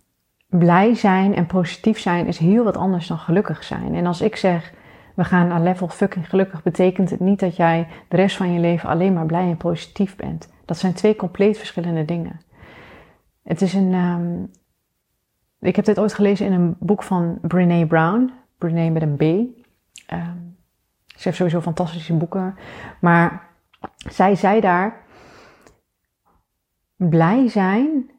blij 0.46 0.94
zijn 0.94 1.34
en 1.34 1.46
positief 1.46 1.98
zijn 1.98 2.26
is 2.26 2.38
heel 2.38 2.64
wat 2.64 2.76
anders 2.76 3.06
dan 3.06 3.18
gelukkig 3.18 3.64
zijn. 3.64 3.94
En 3.94 4.06
als 4.06 4.20
ik 4.20 4.36
zeg 4.36 4.72
we 5.14 5.24
gaan 5.24 5.48
naar 5.48 5.60
level 5.60 5.88
fucking 5.88 6.28
gelukkig, 6.28 6.62
betekent 6.62 7.10
het 7.10 7.20
niet 7.20 7.40
dat 7.40 7.56
jij 7.56 7.88
de 8.08 8.16
rest 8.16 8.36
van 8.36 8.52
je 8.52 8.60
leven 8.60 8.88
alleen 8.88 9.12
maar 9.12 9.26
blij 9.26 9.48
en 9.48 9.56
positief 9.56 10.16
bent. 10.16 10.52
Dat 10.64 10.78
zijn 10.78 10.92
twee 10.92 11.16
compleet 11.16 11.58
verschillende 11.58 12.04
dingen. 12.04 12.40
Het 13.42 13.62
is 13.62 13.74
een. 13.74 13.94
Um, 13.94 14.50
ik 15.60 15.76
heb 15.76 15.84
dit 15.84 15.98
ooit 15.98 16.14
gelezen 16.14 16.46
in 16.46 16.52
een 16.52 16.76
boek 16.78 17.02
van 17.02 17.38
Brene 17.42 17.86
Brown. 17.86 18.32
Brene 18.58 18.90
met 18.90 19.02
een 19.02 19.16
B. 19.16 19.22
Um, 19.22 20.56
ze 21.06 21.22
heeft 21.22 21.36
sowieso 21.36 21.60
fantastische 21.60 22.14
boeken. 22.14 22.54
Maar 23.00 23.48
zij 24.10 24.34
zei 24.34 24.60
daar. 24.60 25.04
Blij 26.96 27.48
zijn 27.48 28.10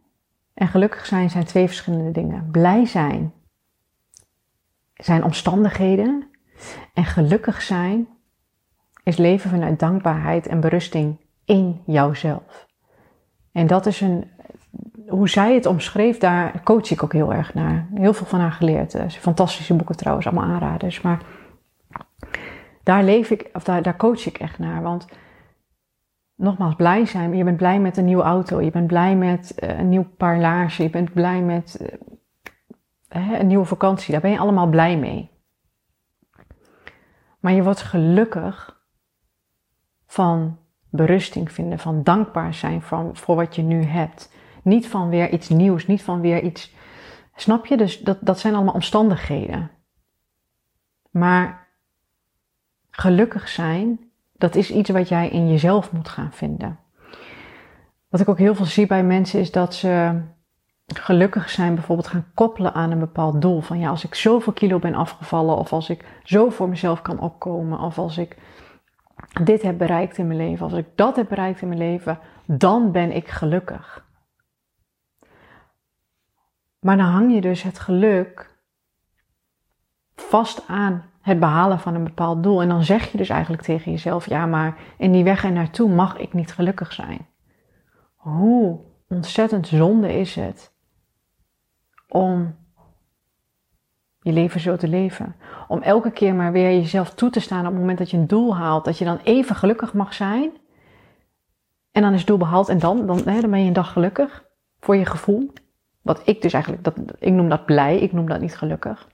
en 0.57 0.67
gelukkig 0.67 1.05
zijn 1.05 1.29
zijn 1.29 1.45
twee 1.45 1.67
verschillende 1.67 2.11
dingen. 2.11 2.47
Blij 2.51 2.85
zijn 2.85 3.33
zijn 4.93 5.23
omstandigheden 5.23 6.27
En 6.93 7.05
gelukkig 7.05 7.61
zijn 7.61 8.07
is 9.03 9.17
leven 9.17 9.49
vanuit 9.49 9.79
dankbaarheid 9.79 10.47
en 10.47 10.59
berusting 10.59 11.19
in 11.45 11.81
jouzelf. 11.85 12.67
En 13.51 13.67
dat 13.67 13.85
is 13.85 14.01
een, 14.01 14.31
hoe 15.07 15.29
zij 15.29 15.53
het 15.53 15.65
omschreef, 15.65 16.17
daar 16.17 16.63
coach 16.63 16.91
ik 16.91 17.03
ook 17.03 17.13
heel 17.13 17.33
erg 17.33 17.53
naar. 17.53 17.87
Heel 17.93 18.13
veel 18.13 18.25
van 18.25 18.39
haar 18.39 18.51
geleerd. 18.51 18.95
Uh, 18.95 19.09
fantastische 19.09 19.73
boeken 19.73 19.97
trouwens, 19.97 20.27
allemaal 20.27 20.49
aanraders. 20.49 21.01
Maar 21.01 21.21
daar 22.83 23.03
leef 23.03 23.29
ik, 23.29 23.49
of 23.53 23.63
daar, 23.63 23.81
daar 23.81 23.97
coach 23.97 24.25
ik 24.25 24.37
echt 24.37 24.59
naar. 24.59 24.81
Want 24.81 25.07
nogmaals, 26.37 26.75
blij 26.75 27.05
zijn. 27.05 27.35
Je 27.35 27.43
bent 27.43 27.57
blij 27.57 27.79
met 27.79 27.97
een 27.97 28.05
nieuwe 28.05 28.23
auto. 28.23 28.61
Je 28.61 28.71
bent 28.71 28.87
blij 28.87 29.15
met 29.15 29.57
uh, 29.63 29.77
een 29.77 29.89
nieuw 29.89 30.07
paar. 30.17 30.75
Je 30.77 30.89
bent 30.89 31.13
blij 31.13 31.41
met 31.41 31.97
uh, 33.15 33.39
een 33.39 33.47
nieuwe 33.47 33.65
vakantie. 33.65 34.11
Daar 34.11 34.21
ben 34.21 34.31
je 34.31 34.39
allemaal 34.39 34.67
blij 34.67 34.97
mee. 34.97 35.31
Maar 37.39 37.53
je 37.53 37.63
wordt 37.63 37.81
gelukkig 37.81 38.85
van 40.05 40.57
berusting 40.89 41.51
vinden, 41.51 41.79
van 41.79 42.03
dankbaar 42.03 42.53
zijn 42.53 42.81
van, 42.81 43.15
voor 43.15 43.35
wat 43.35 43.55
je 43.55 43.61
nu 43.61 43.83
hebt. 43.83 44.33
Niet 44.63 44.87
van 44.87 45.09
weer 45.09 45.29
iets 45.29 45.49
nieuws, 45.49 45.87
niet 45.87 46.03
van 46.03 46.21
weer 46.21 46.43
iets. 46.43 46.75
Snap 47.35 47.65
je? 47.65 47.77
Dus 47.77 47.99
dat, 47.99 48.17
dat 48.21 48.39
zijn 48.39 48.55
allemaal 48.55 48.73
omstandigheden. 48.73 49.71
Maar 51.09 51.67
gelukkig 52.89 53.47
zijn, 53.49 54.06
dat 54.37 54.55
is 54.55 54.71
iets 54.71 54.89
wat 54.89 55.09
jij 55.09 55.29
in 55.29 55.49
jezelf 55.49 55.91
moet 55.91 56.09
gaan 56.09 56.31
vinden. 56.31 56.79
Wat 58.09 58.19
ik 58.19 58.29
ook 58.29 58.37
heel 58.37 58.55
veel 58.55 58.65
zie 58.65 58.87
bij 58.87 59.03
mensen 59.03 59.39
is 59.39 59.51
dat 59.51 59.75
ze 59.75 60.21
gelukkig 60.85 61.49
zijn 61.49 61.75
bijvoorbeeld 61.75 62.07
gaan 62.07 62.31
koppelen 62.33 62.73
aan 62.73 62.91
een 62.91 62.99
bepaald 62.99 63.41
doel. 63.41 63.61
Van 63.61 63.79
ja, 63.79 63.89
als 63.89 64.05
ik 64.05 64.15
zoveel 64.15 64.53
kilo 64.53 64.79
ben 64.79 64.95
afgevallen, 64.95 65.57
of 65.57 65.73
als 65.73 65.89
ik 65.89 66.05
zo 66.23 66.49
voor 66.49 66.69
mezelf 66.69 67.01
kan 67.01 67.19
opkomen, 67.19 67.79
of 67.79 67.97
als 67.97 68.17
ik 68.17 68.37
dit 69.43 69.61
heb 69.61 69.77
bereikt 69.77 70.17
in 70.17 70.27
mijn 70.27 70.39
leven, 70.39 70.63
als 70.63 70.73
ik 70.73 70.87
dat 70.95 71.15
heb 71.15 71.29
bereikt 71.29 71.61
in 71.61 71.67
mijn 71.67 71.79
leven, 71.79 72.19
dan 72.45 72.91
ben 72.91 73.11
ik 73.11 73.27
gelukkig. 73.27 74.05
Maar 76.79 76.97
dan 76.97 77.05
hang 77.05 77.33
je 77.33 77.41
dus 77.41 77.63
het 77.63 77.79
geluk 77.79 78.55
vast 80.15 80.67
aan 80.67 81.03
het 81.27 81.39
behalen 81.39 81.79
van 81.79 81.95
een 81.95 82.03
bepaald 82.03 82.43
doel. 82.43 82.61
En 82.61 82.67
dan 82.67 82.83
zeg 82.83 83.11
je 83.11 83.17
dus 83.17 83.29
eigenlijk 83.29 83.63
tegen 83.63 83.91
jezelf: 83.91 84.29
ja, 84.29 84.45
maar 84.45 84.77
in 84.97 85.11
die 85.11 85.23
weg 85.23 85.43
er 85.43 85.51
naartoe 85.51 85.89
mag 85.89 86.17
ik 86.17 86.33
niet 86.33 86.53
gelukkig 86.53 86.93
zijn. 86.93 87.27
Hoe 88.15 88.79
ontzettend 89.07 89.67
zonde 89.67 90.19
is 90.19 90.35
het 90.35 90.73
om 92.07 92.55
je 94.21 94.31
leven 94.31 94.59
zo 94.59 94.75
te 94.75 94.87
leven. 94.87 95.35
Om 95.67 95.81
elke 95.81 96.11
keer 96.11 96.35
maar 96.35 96.51
weer 96.51 96.71
jezelf 96.71 97.13
toe 97.13 97.29
te 97.29 97.39
staan 97.39 97.65
op 97.65 97.71
het 97.71 97.79
moment 97.79 97.97
dat 97.97 98.11
je 98.11 98.17
een 98.17 98.27
doel 98.27 98.55
haalt, 98.55 98.85
dat 98.85 98.97
je 98.97 99.05
dan 99.05 99.19
even 99.23 99.55
gelukkig 99.55 99.93
mag 99.93 100.13
zijn. 100.13 100.51
En 101.91 102.01
dan 102.01 102.13
is 102.13 102.17
het 102.17 102.27
doel 102.27 102.37
behaald 102.37 102.69
en 102.69 102.79
dan, 102.79 103.05
dan, 103.05 103.17
hè, 103.25 103.41
dan 103.41 103.49
ben 103.49 103.59
je 103.59 103.67
een 103.67 103.73
dag 103.73 103.91
gelukkig 103.91 104.45
voor 104.79 104.95
je 104.95 105.05
gevoel. 105.05 105.53
Wat 106.01 106.21
ik 106.25 106.41
dus 106.41 106.53
eigenlijk, 106.53 106.83
dat, 106.83 106.95
ik 107.19 107.33
noem 107.33 107.49
dat 107.49 107.65
blij, 107.65 107.99
ik 107.99 108.11
noem 108.11 108.27
dat 108.27 108.41
niet 108.41 108.57
gelukkig. 108.57 109.07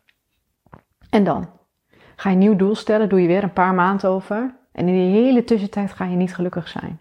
En 1.10 1.24
dan 1.24 1.50
ga 2.16 2.30
je 2.30 2.36
nieuw 2.36 2.56
doel 2.56 2.76
stellen, 2.76 3.10
doe 3.10 3.22
je 3.22 3.28
weer 3.28 3.44
een 3.44 3.54
paar 3.54 3.74
maanden 3.74 4.10
over. 4.10 4.56
En 4.72 4.88
in 4.88 4.94
die 4.94 5.24
hele 5.24 5.44
tussentijd 5.44 5.92
ga 5.92 6.06
je 6.06 6.16
niet 6.16 6.36
gelukkig 6.36 6.68
zijn. 6.68 7.00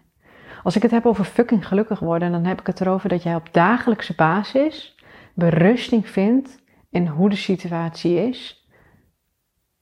Als 0.63 0.75
ik 0.75 0.81
het 0.81 0.91
heb 0.91 1.05
over 1.05 1.25
fucking 1.25 1.67
gelukkig 1.67 1.99
worden, 1.99 2.31
dan 2.31 2.45
heb 2.45 2.59
ik 2.59 2.67
het 2.67 2.81
erover 2.81 3.09
dat 3.09 3.23
jij 3.23 3.35
op 3.35 3.47
dagelijkse 3.51 4.15
basis 4.15 4.95
berusting 5.33 6.09
vindt 6.09 6.61
in 6.89 7.07
hoe 7.07 7.29
de 7.29 7.35
situatie 7.35 8.27
is. 8.27 8.67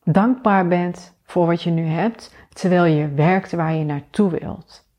Dankbaar 0.04 0.68
bent 0.68 1.20
voor 1.24 1.46
wat 1.46 1.62
je 1.62 1.70
nu 1.70 1.86
hebt, 1.86 2.36
terwijl 2.54 2.86
je 2.86 3.14
werkt 3.14 3.52
waar 3.52 3.74
je 3.74 3.84
naartoe 3.84 4.30
wilt. 4.30 4.90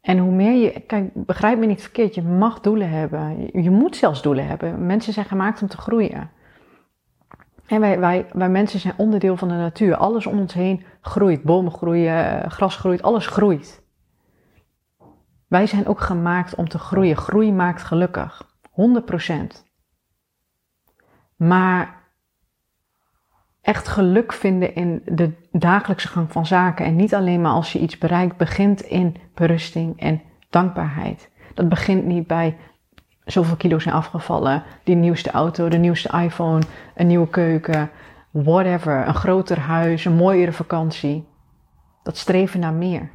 En 0.00 0.18
hoe 0.18 0.32
meer 0.32 0.62
je, 0.62 0.80
kijk, 0.80 1.10
begrijp 1.14 1.58
me 1.58 1.66
niet 1.66 1.82
verkeerd, 1.82 2.14
je 2.14 2.22
mag 2.22 2.60
doelen 2.60 2.90
hebben. 2.90 3.48
Je 3.62 3.70
moet 3.70 3.96
zelfs 3.96 4.22
doelen 4.22 4.46
hebben. 4.46 4.86
Mensen 4.86 5.12
zijn 5.12 5.26
gemaakt 5.26 5.62
om 5.62 5.68
te 5.68 5.76
groeien. 5.76 6.30
En 7.70 7.80
wij, 7.80 7.98
wij, 7.98 8.26
wij 8.32 8.48
mensen 8.48 8.80
zijn 8.80 8.94
onderdeel 8.96 9.36
van 9.36 9.48
de 9.48 9.54
natuur. 9.54 9.96
Alles 9.96 10.26
om 10.26 10.38
ons 10.38 10.54
heen 10.54 10.84
groeit. 11.00 11.42
Bomen 11.42 11.72
groeien, 11.72 12.50
gras 12.50 12.76
groeit, 12.76 13.02
alles 13.02 13.26
groeit. 13.26 13.82
Wij 15.48 15.66
zijn 15.66 15.86
ook 15.86 16.00
gemaakt 16.00 16.54
om 16.54 16.68
te 16.68 16.78
groeien. 16.78 17.16
Groei 17.16 17.52
maakt 17.52 17.82
gelukkig. 17.82 18.42
100%. 18.70 19.32
Maar 21.36 22.02
echt 23.60 23.88
geluk 23.88 24.32
vinden 24.32 24.74
in 24.74 25.02
de 25.04 25.48
dagelijkse 25.52 26.08
gang 26.08 26.32
van 26.32 26.46
zaken. 26.46 26.84
En 26.84 26.96
niet 26.96 27.14
alleen 27.14 27.40
maar 27.40 27.52
als 27.52 27.72
je 27.72 27.78
iets 27.78 27.98
bereikt, 27.98 28.36
begint 28.36 28.80
in 28.80 29.16
berusting 29.34 30.00
en 30.00 30.22
dankbaarheid. 30.48 31.30
Dat 31.54 31.68
begint 31.68 32.04
niet 32.04 32.26
bij 32.26 32.56
zoveel 33.24 33.56
kilo's 33.56 33.82
zijn 33.82 33.94
afgevallen, 33.94 34.62
die 34.84 34.94
nieuwste 34.94 35.30
auto, 35.30 35.68
de 35.68 35.78
nieuwste 35.78 36.22
iPhone, 36.22 36.62
een 36.94 37.06
nieuwe 37.06 37.28
keuken, 37.28 37.90
whatever, 38.30 39.06
een 39.06 39.14
groter 39.14 39.58
huis, 39.58 40.04
een 40.04 40.14
mooiere 40.14 40.52
vakantie. 40.52 41.28
Dat 42.02 42.16
streven 42.16 42.60
naar 42.60 42.72
meer. 42.72 43.10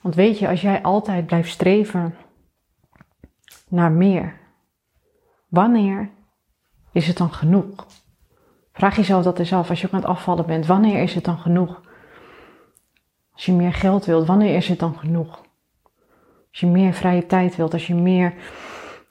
Want 0.00 0.14
weet 0.14 0.38
je, 0.38 0.48
als 0.48 0.60
jij 0.60 0.82
altijd 0.82 1.26
blijft 1.26 1.50
streven 1.50 2.14
naar 3.68 3.92
meer, 3.92 4.40
wanneer 5.48 6.10
is 6.92 7.06
het 7.06 7.16
dan 7.16 7.32
genoeg? 7.32 7.86
Vraag 8.72 8.96
jezelf 8.96 9.24
dat 9.24 9.38
eens 9.38 9.52
af 9.52 9.70
als 9.70 9.80
je 9.80 9.86
ook 9.86 9.92
aan 9.92 10.00
het 10.00 10.08
afvallen 10.08 10.46
bent. 10.46 10.66
Wanneer 10.66 11.02
is 11.02 11.14
het 11.14 11.24
dan 11.24 11.38
genoeg? 11.38 11.80
Als 13.32 13.44
je 13.44 13.52
meer 13.52 13.72
geld 13.72 14.04
wilt, 14.04 14.26
wanneer 14.26 14.56
is 14.56 14.68
het 14.68 14.78
dan 14.78 14.98
genoeg? 14.98 15.42
Als 16.50 16.60
je 16.60 16.66
meer 16.66 16.92
vrije 16.92 17.26
tijd 17.26 17.56
wilt, 17.56 17.72
als 17.72 17.86
je 17.86 17.94
meer 17.94 18.34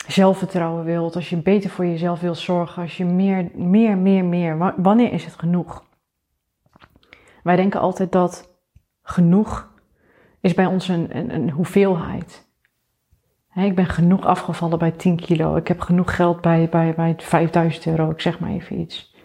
zelfvertrouwen 0.07 0.86
wilt, 0.86 1.15
als 1.15 1.29
je 1.29 1.38
beter 1.38 1.69
voor 1.69 1.86
jezelf 1.86 2.19
wilt 2.19 2.38
zorgen, 2.38 2.81
als 2.81 2.98
je 2.98 3.05
meer, 3.05 3.50
meer, 3.53 3.98
meer, 3.98 4.25
meer, 4.25 4.74
wanneer 4.77 5.12
is 5.12 5.25
het 5.25 5.36
genoeg? 5.36 5.83
Wij 7.43 7.55
denken 7.55 7.79
altijd 7.79 8.12
dat 8.12 8.53
genoeg 9.01 9.72
is 10.41 10.53
bij 10.53 10.65
ons 10.65 10.88
een, 10.88 11.33
een, 11.33 11.50
hoeveelheid. 11.50 12.48
ik 13.55 13.75
ben 13.75 13.86
genoeg 13.86 14.25
afgevallen 14.25 14.79
bij 14.79 14.91
10 14.91 15.15
kilo. 15.15 15.55
Ik 15.55 15.67
heb 15.67 15.79
genoeg 15.79 16.15
geld 16.15 16.41
bij, 16.41 16.69
bij, 16.69 16.93
bij 16.93 17.15
5000 17.17 17.86
euro. 17.86 18.10
Ik 18.10 18.22
zeg 18.22 18.39
maar 18.39 18.50
even 18.50 18.79
iets. 18.79 19.15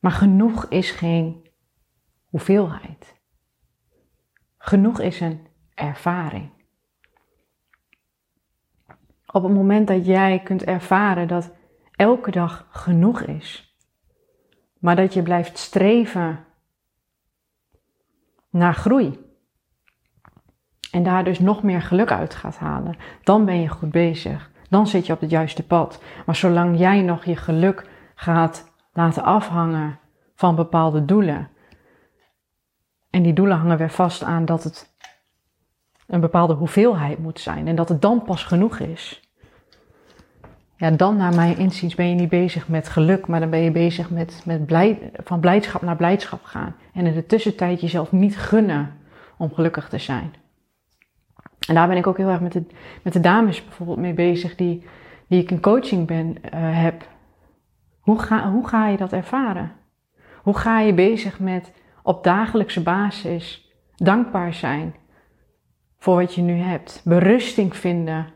Maar 0.00 0.10
genoeg 0.10 0.66
is 0.68 0.90
geen 0.90 1.48
hoeveelheid. 2.24 3.14
Genoeg 4.58 5.00
is 5.00 5.20
een 5.20 5.46
ervaring. 5.74 6.50
Op 9.32 9.42
het 9.42 9.52
moment 9.52 9.86
dat 9.86 10.06
jij 10.06 10.40
kunt 10.44 10.64
ervaren 10.64 11.28
dat 11.28 11.54
elke 11.96 12.30
dag 12.30 12.66
genoeg 12.70 13.20
is, 13.20 13.76
maar 14.78 14.96
dat 14.96 15.14
je 15.14 15.22
blijft 15.22 15.58
streven 15.58 16.44
naar 18.50 18.74
groei 18.74 19.24
en 20.90 21.02
daar 21.02 21.24
dus 21.24 21.38
nog 21.38 21.62
meer 21.62 21.82
geluk 21.82 22.10
uit 22.10 22.34
gaat 22.34 22.58
halen, 22.58 22.96
dan 23.22 23.44
ben 23.44 23.60
je 23.60 23.68
goed 23.68 23.90
bezig. 23.90 24.50
Dan 24.68 24.86
zit 24.86 25.06
je 25.06 25.12
op 25.12 25.20
het 25.20 25.30
juiste 25.30 25.66
pad. 25.66 26.02
Maar 26.26 26.36
zolang 26.36 26.78
jij 26.78 27.02
nog 27.02 27.24
je 27.24 27.36
geluk 27.36 27.90
gaat 28.14 28.72
laten 28.92 29.22
afhangen 29.22 29.98
van 30.34 30.54
bepaalde 30.54 31.04
doelen, 31.04 31.50
en 33.10 33.22
die 33.22 33.32
doelen 33.32 33.56
hangen 33.56 33.78
weer 33.78 33.90
vast 33.90 34.22
aan 34.22 34.44
dat 34.44 34.64
het 34.64 34.96
een 36.06 36.20
bepaalde 36.20 36.54
hoeveelheid 36.54 37.18
moet 37.18 37.40
zijn 37.40 37.68
en 37.68 37.76
dat 37.76 37.88
het 37.88 38.02
dan 38.02 38.22
pas 38.22 38.44
genoeg 38.44 38.78
is, 38.78 39.26
ja, 40.76 40.90
dan 40.90 41.16
naar 41.16 41.34
mijn 41.34 41.58
inziens 41.58 41.94
ben 41.94 42.08
je 42.08 42.14
niet 42.14 42.28
bezig 42.28 42.68
met 42.68 42.88
geluk, 42.88 43.26
maar 43.26 43.40
dan 43.40 43.50
ben 43.50 43.60
je 43.60 43.70
bezig 43.70 44.10
met, 44.10 44.42
met 44.44 44.66
blij, 44.66 45.10
van 45.24 45.40
blijdschap 45.40 45.82
naar 45.82 45.96
blijdschap 45.96 46.44
gaan. 46.44 46.74
En 46.92 47.06
in 47.06 47.14
de 47.14 47.26
tussentijd 47.26 47.80
jezelf 47.80 48.12
niet 48.12 48.38
gunnen 48.38 48.92
om 49.36 49.54
gelukkig 49.54 49.88
te 49.88 49.98
zijn. 49.98 50.34
En 51.68 51.74
daar 51.74 51.88
ben 51.88 51.96
ik 51.96 52.06
ook 52.06 52.16
heel 52.16 52.28
erg 52.28 52.40
met 52.40 52.52
de, 52.52 52.64
met 53.02 53.12
de 53.12 53.20
dames 53.20 53.64
bijvoorbeeld 53.64 53.98
mee 53.98 54.14
bezig 54.14 54.54
die, 54.54 54.84
die 55.26 55.42
ik 55.42 55.50
in 55.50 55.60
coaching 55.60 56.06
ben, 56.06 56.26
uh, 56.26 56.50
heb. 56.52 57.08
Hoe 58.00 58.18
ga, 58.18 58.50
hoe 58.50 58.68
ga 58.68 58.88
je 58.88 58.96
dat 58.96 59.12
ervaren? 59.12 59.72
Hoe 60.42 60.56
ga 60.56 60.80
je 60.80 60.94
bezig 60.94 61.38
met 61.38 61.72
op 62.02 62.24
dagelijkse 62.24 62.82
basis 62.82 63.72
dankbaar 63.96 64.54
zijn 64.54 64.94
voor 65.98 66.16
wat 66.16 66.34
je 66.34 66.42
nu 66.42 66.54
hebt? 66.54 67.00
Berusting 67.04 67.76
vinden 67.76 68.26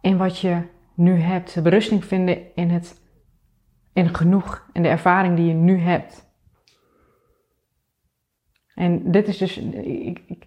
in 0.00 0.16
wat 0.16 0.38
je 0.38 0.62
nu 0.94 1.20
hebt. 1.20 1.62
Berusting 1.62 2.04
vinden 2.04 2.54
in 2.54 2.70
het 2.70 3.00
in 3.92 4.14
genoeg, 4.14 4.68
in 4.72 4.82
de 4.82 4.88
ervaring 4.88 5.36
die 5.36 5.46
je 5.46 5.54
nu 5.54 5.78
hebt. 5.78 6.28
En 8.74 9.10
dit 9.10 9.28
is 9.28 9.38
dus, 9.38 9.58
ik, 9.58 10.22
ik, 10.26 10.46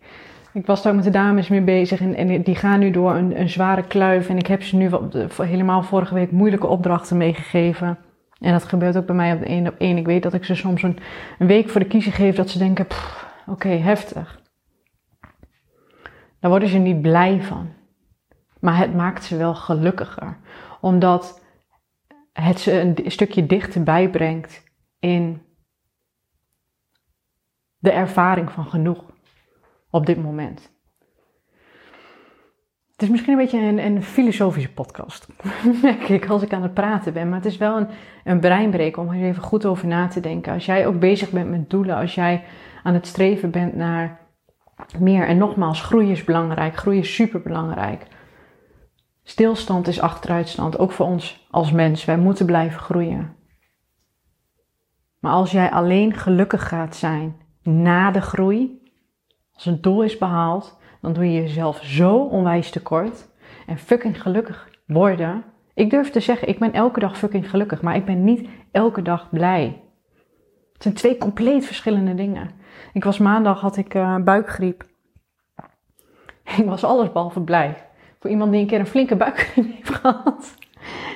ik 0.53 0.65
was 0.65 0.83
daar 0.83 0.95
met 0.95 1.03
de 1.03 1.09
dames 1.09 1.47
mee 1.47 1.61
bezig 1.61 2.01
en, 2.01 2.15
en 2.15 2.41
die 2.41 2.55
gaan 2.55 2.79
nu 2.79 2.91
door 2.91 3.15
een, 3.15 3.39
een 3.39 3.49
zware 3.49 3.83
kluif. 3.83 4.29
En 4.29 4.37
ik 4.37 4.47
heb 4.47 4.63
ze 4.63 4.75
nu 4.75 4.89
helemaal 5.37 5.83
vorige 5.83 6.13
week 6.13 6.31
moeilijke 6.31 6.67
opdrachten 6.67 7.17
meegegeven. 7.17 7.97
En 8.39 8.51
dat 8.51 8.63
gebeurt 8.63 8.97
ook 8.97 9.05
bij 9.05 9.15
mij 9.15 9.33
op 9.33 9.41
één 9.41 9.67
op. 9.67 9.79
Ik 9.79 10.05
weet 10.05 10.23
dat 10.23 10.33
ik 10.33 10.45
ze 10.45 10.55
soms 10.55 10.83
een, 10.83 10.97
een 11.39 11.47
week 11.47 11.69
voor 11.69 11.81
de 11.81 11.87
kiezer 11.87 12.13
geef 12.13 12.35
dat 12.35 12.49
ze 12.49 12.57
denken, 12.57 12.87
oké, 13.45 13.69
heftig. 13.69 14.41
Daar 16.43 16.51
worden 16.51 16.69
ze 16.69 16.77
niet 16.77 17.01
blij 17.01 17.41
van. 17.41 17.73
Maar 18.59 18.77
het 18.77 18.95
maakt 18.95 19.23
ze 19.23 19.37
wel 19.37 19.55
gelukkiger. 19.55 20.37
Omdat 20.81 21.41
het 22.33 22.59
ze 22.59 22.79
een 22.79 23.11
stukje 23.11 23.45
dichterbij 23.45 24.09
brengt 24.09 24.63
in 24.99 25.41
de 27.77 27.91
ervaring 27.91 28.51
van 28.51 28.65
genoeg 28.65 29.03
op 29.89 30.05
dit 30.05 30.23
moment. 30.23 30.71
Het 32.91 33.01
is 33.01 33.09
misschien 33.09 33.33
een 33.33 33.39
beetje 33.39 33.59
een, 33.59 33.79
een 33.79 34.03
filosofische 34.03 34.73
podcast, 34.73 35.27
merk 35.81 36.09
ik 36.09 36.29
als 36.29 36.41
ik 36.41 36.53
aan 36.53 36.63
het 36.63 36.73
praten 36.73 37.13
ben. 37.13 37.29
Maar 37.29 37.37
het 37.37 37.51
is 37.51 37.57
wel 37.57 37.77
een, 37.77 37.87
een 38.23 38.39
breinbreker 38.39 39.01
om 39.01 39.09
er 39.09 39.23
even 39.23 39.43
goed 39.43 39.65
over 39.65 39.87
na 39.87 40.07
te 40.07 40.19
denken. 40.19 40.53
Als 40.53 40.65
jij 40.65 40.87
ook 40.87 40.99
bezig 40.99 41.31
bent 41.31 41.49
met 41.49 41.69
doelen, 41.69 41.95
als 41.95 42.15
jij 42.15 42.43
aan 42.83 42.93
het 42.93 43.07
streven 43.07 43.51
bent 43.51 43.75
naar 43.75 44.21
meer. 44.99 45.27
En 45.27 45.37
nogmaals, 45.37 45.81
groei 45.81 46.11
is 46.11 46.23
belangrijk, 46.23 46.75
groei 46.75 46.99
is 46.99 47.15
super 47.15 47.41
belangrijk. 47.41 48.07
Stilstand 49.23 49.87
is 49.87 50.01
achteruitstand, 50.01 50.79
ook 50.79 50.91
voor 50.91 51.05
ons 51.05 51.47
als 51.51 51.71
mens. 51.71 52.05
Wij 52.05 52.17
moeten 52.17 52.45
blijven 52.45 52.79
groeien. 52.79 53.35
Maar 55.19 55.31
als 55.31 55.51
jij 55.51 55.71
alleen 55.71 56.13
gelukkig 56.13 56.67
gaat 56.67 56.95
zijn 56.95 57.35
na 57.61 58.11
de 58.11 58.21
groei, 58.21 58.81
als 59.53 59.65
een 59.65 59.81
doel 59.81 60.03
is 60.03 60.17
behaald, 60.17 60.79
dan 61.01 61.13
doe 61.13 61.25
je 61.25 61.41
jezelf 61.41 61.83
zo 61.83 62.17
onwijs 62.17 62.69
tekort. 62.69 63.29
En 63.67 63.77
fucking 63.77 64.21
gelukkig 64.21 64.69
worden. 64.87 65.43
Ik 65.73 65.89
durf 65.89 66.09
te 66.09 66.19
zeggen, 66.19 66.47
ik 66.47 66.59
ben 66.59 66.73
elke 66.73 66.99
dag 66.99 67.17
fucking 67.17 67.49
gelukkig, 67.49 67.81
maar 67.81 67.95
ik 67.95 68.05
ben 68.05 68.23
niet 68.23 68.49
elke 68.71 69.01
dag 69.01 69.29
blij. 69.29 69.82
Het 70.83 70.91
zijn 70.99 71.13
twee 71.13 71.21
compleet 71.21 71.65
verschillende 71.65 72.15
dingen. 72.15 72.49
Ik 72.93 73.03
was 73.03 73.17
maandag, 73.17 73.61
had 73.61 73.77
ik 73.77 73.93
uh, 73.93 74.17
buikgriep. 74.17 74.83
Ik 76.57 76.65
was 76.65 76.83
alles 76.83 77.11
behalve 77.11 77.41
blij. 77.41 77.87
Voor 78.19 78.29
iemand 78.29 78.51
die 78.51 78.61
een 78.61 78.67
keer 78.67 78.79
een 78.79 78.87
flinke 78.87 79.15
buikgriep 79.15 79.65
heeft 79.75 79.89
gehad. 79.89 80.55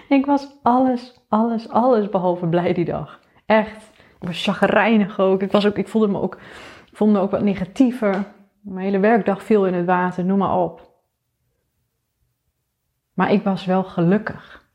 Ik 0.10 0.26
was 0.26 0.60
alles, 0.64 1.20
alles, 1.30 1.70
alles 1.70 2.10
behalve 2.10 2.48
blij 2.48 2.74
die 2.74 2.86
dag. 2.86 3.20
Echt. 3.46 3.90
Ik 4.20 4.28
was 4.28 4.44
chagrijnig 4.44 5.20
ook. 5.20 5.42
Ik, 5.42 5.52
was 5.52 5.66
ook, 5.66 5.78
ik 5.78 5.88
voelde 5.88 6.08
me 6.08 6.22
ook, 6.22 6.38
voelde 6.94 7.14
me 7.14 7.20
ook 7.20 7.32
wat 7.32 7.44
negatiever. 7.44 8.24
Mijn 8.62 8.86
hele 8.86 9.00
werkdag 9.00 9.44
viel 9.44 9.68
in 9.68 9.74
het 9.74 9.86
water, 9.86 10.26
noem 10.26 10.38
maar 10.38 10.58
op. 10.58 10.92
Maar 13.14 13.32
ik 13.32 13.44
was 13.44 13.66
wel 13.66 13.84
gelukkig. 13.84 14.67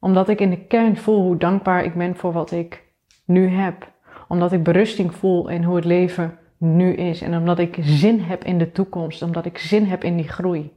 Omdat 0.00 0.28
ik 0.28 0.40
in 0.40 0.50
de 0.50 0.66
kern 0.66 0.96
voel 0.96 1.22
hoe 1.22 1.36
dankbaar 1.36 1.84
ik 1.84 1.94
ben 1.94 2.16
voor 2.16 2.32
wat 2.32 2.50
ik 2.50 2.84
nu 3.24 3.48
heb. 3.48 3.88
Omdat 4.28 4.52
ik 4.52 4.62
berusting 4.62 5.14
voel 5.14 5.48
in 5.48 5.64
hoe 5.64 5.76
het 5.76 5.84
leven 5.84 6.38
nu 6.58 6.92
is. 6.92 7.22
En 7.22 7.36
omdat 7.36 7.58
ik 7.58 7.76
zin 7.80 8.20
heb 8.20 8.44
in 8.44 8.58
de 8.58 8.72
toekomst. 8.72 9.22
Omdat 9.22 9.46
ik 9.46 9.58
zin 9.58 9.84
heb 9.84 10.04
in 10.04 10.16
die 10.16 10.28
groei. 10.28 10.72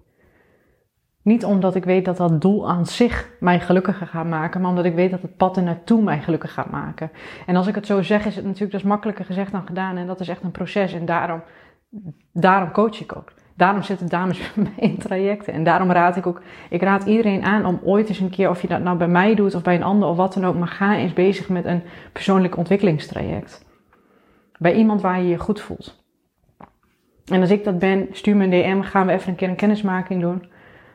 Niet 1.23 1.45
omdat 1.45 1.75
ik 1.75 1.85
weet 1.85 2.05
dat 2.05 2.17
dat 2.17 2.41
doel 2.41 2.69
aan 2.69 2.85
zich 2.85 3.29
mij 3.39 3.59
gelukkiger 3.59 4.07
gaat 4.07 4.27
maken, 4.27 4.61
maar 4.61 4.69
omdat 4.69 4.85
ik 4.85 4.93
weet 4.93 5.11
dat 5.11 5.21
het 5.21 5.37
pad 5.37 5.57
er 5.57 5.63
naartoe 5.63 6.01
mij 6.01 6.21
gelukkig 6.21 6.53
gaat 6.53 6.71
maken. 6.71 7.11
En 7.45 7.55
als 7.55 7.67
ik 7.67 7.75
het 7.75 7.85
zo 7.85 8.01
zeg, 8.01 8.25
is 8.25 8.35
het 8.35 8.45
natuurlijk 8.45 8.71
dus 8.71 8.83
makkelijker 8.83 9.25
gezegd 9.25 9.51
dan 9.51 9.67
gedaan. 9.67 9.97
En 9.97 10.07
dat 10.07 10.19
is 10.19 10.27
echt 10.27 10.43
een 10.43 10.51
proces. 10.51 10.93
En 10.93 11.05
daarom, 11.05 11.43
daarom 12.31 12.71
coach 12.71 13.01
ik 13.01 13.15
ook. 13.15 13.33
Daarom 13.55 13.83
zitten 13.83 14.09
dames 14.09 14.51
in 14.75 14.97
trajecten. 14.97 15.53
En 15.53 15.63
daarom 15.63 15.91
raad 15.91 16.15
ik 16.15 16.27
ook, 16.27 16.41
ik 16.69 16.81
raad 16.81 17.03
iedereen 17.03 17.43
aan 17.43 17.65
om 17.65 17.79
ooit 17.83 18.09
eens 18.09 18.19
een 18.19 18.29
keer, 18.29 18.49
of 18.49 18.61
je 18.61 18.67
dat 18.67 18.81
nou 18.81 18.97
bij 18.97 19.07
mij 19.07 19.35
doet 19.35 19.55
of 19.55 19.61
bij 19.61 19.75
een 19.75 19.83
ander 19.83 20.09
of 20.09 20.17
wat 20.17 20.33
dan 20.33 20.45
ook, 20.45 20.55
maar 20.55 20.67
ga 20.67 20.95
eens 20.95 21.13
bezig 21.13 21.49
met 21.49 21.65
een 21.65 21.83
persoonlijk 22.11 22.57
ontwikkelingstraject. 22.57 23.65
Bij 24.57 24.73
iemand 24.73 25.01
waar 25.01 25.21
je 25.21 25.27
je 25.27 25.39
goed 25.39 25.61
voelt. 25.61 26.03
En 27.25 27.41
als 27.41 27.49
ik 27.49 27.63
dat 27.63 27.79
ben, 27.79 28.07
stuur 28.11 28.35
me 28.35 28.43
een 28.43 28.49
DM, 28.49 28.81
gaan 28.81 29.05
we 29.05 29.11
even 29.11 29.29
een 29.29 29.35
keer 29.35 29.49
een 29.49 29.55
kennismaking 29.55 30.21
doen. 30.21 30.51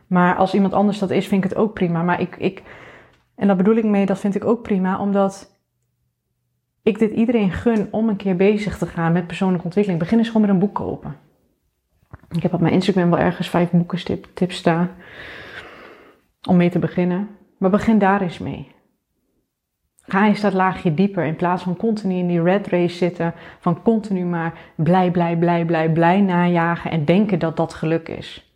Maar 0.06 0.36
als 0.36 0.54
iemand 0.54 0.72
anders 0.72 0.98
dat 0.98 1.10
is, 1.10 1.26
vind 1.26 1.44
ik 1.44 1.50
het 1.50 1.58
ook 1.58 1.74
prima. 1.74 2.02
Maar 2.02 2.20
ik, 2.20 2.36
ik 2.36 2.62
en 3.38 3.46
dat 3.46 3.56
bedoel 3.56 3.76
ik 3.76 3.84
mee, 3.84 4.06
dat 4.06 4.18
vind 4.18 4.34
ik 4.34 4.44
ook 4.44 4.62
prima, 4.62 5.00
omdat 5.00 5.56
ik 6.82 6.98
dit 6.98 7.12
iedereen 7.12 7.50
gun 7.50 7.88
om 7.90 8.08
een 8.08 8.16
keer 8.16 8.36
bezig 8.36 8.78
te 8.78 8.86
gaan 8.86 9.12
met 9.12 9.26
persoonlijke 9.26 9.64
ontwikkeling. 9.64 10.02
Begin 10.02 10.18
eens 10.18 10.26
gewoon 10.26 10.42
met 10.42 10.50
een 10.50 10.58
boek 10.58 10.74
kopen. 10.74 11.16
Ik 12.30 12.42
heb 12.42 12.52
op 12.52 12.60
mijn 12.60 12.72
Instagram 12.72 13.10
wel 13.10 13.18
ergens 13.18 13.48
vijf 13.48 13.70
boekentips 13.70 14.56
staan 14.56 14.90
om 16.48 16.56
mee 16.56 16.70
te 16.70 16.78
beginnen. 16.78 17.28
Maar 17.58 17.70
begin 17.70 17.98
daar 17.98 18.20
eens 18.20 18.38
mee. 18.38 18.76
Ga 20.02 20.26
eens 20.26 20.40
dat 20.40 20.52
laagje 20.52 20.94
dieper 20.94 21.24
in 21.24 21.36
plaats 21.36 21.62
van 21.62 21.76
continu 21.76 22.14
in 22.14 22.26
die 22.26 22.42
red 22.42 22.66
race 22.66 22.96
zitten. 22.96 23.34
Van 23.58 23.82
continu 23.82 24.24
maar 24.24 24.58
blij, 24.74 25.10
blij, 25.10 25.36
blij, 25.36 25.64
blij, 25.64 25.92
blij 25.92 26.20
najagen 26.20 26.90
en 26.90 27.04
denken 27.04 27.38
dat 27.38 27.56
dat 27.56 27.74
geluk 27.74 28.08
is. 28.08 28.52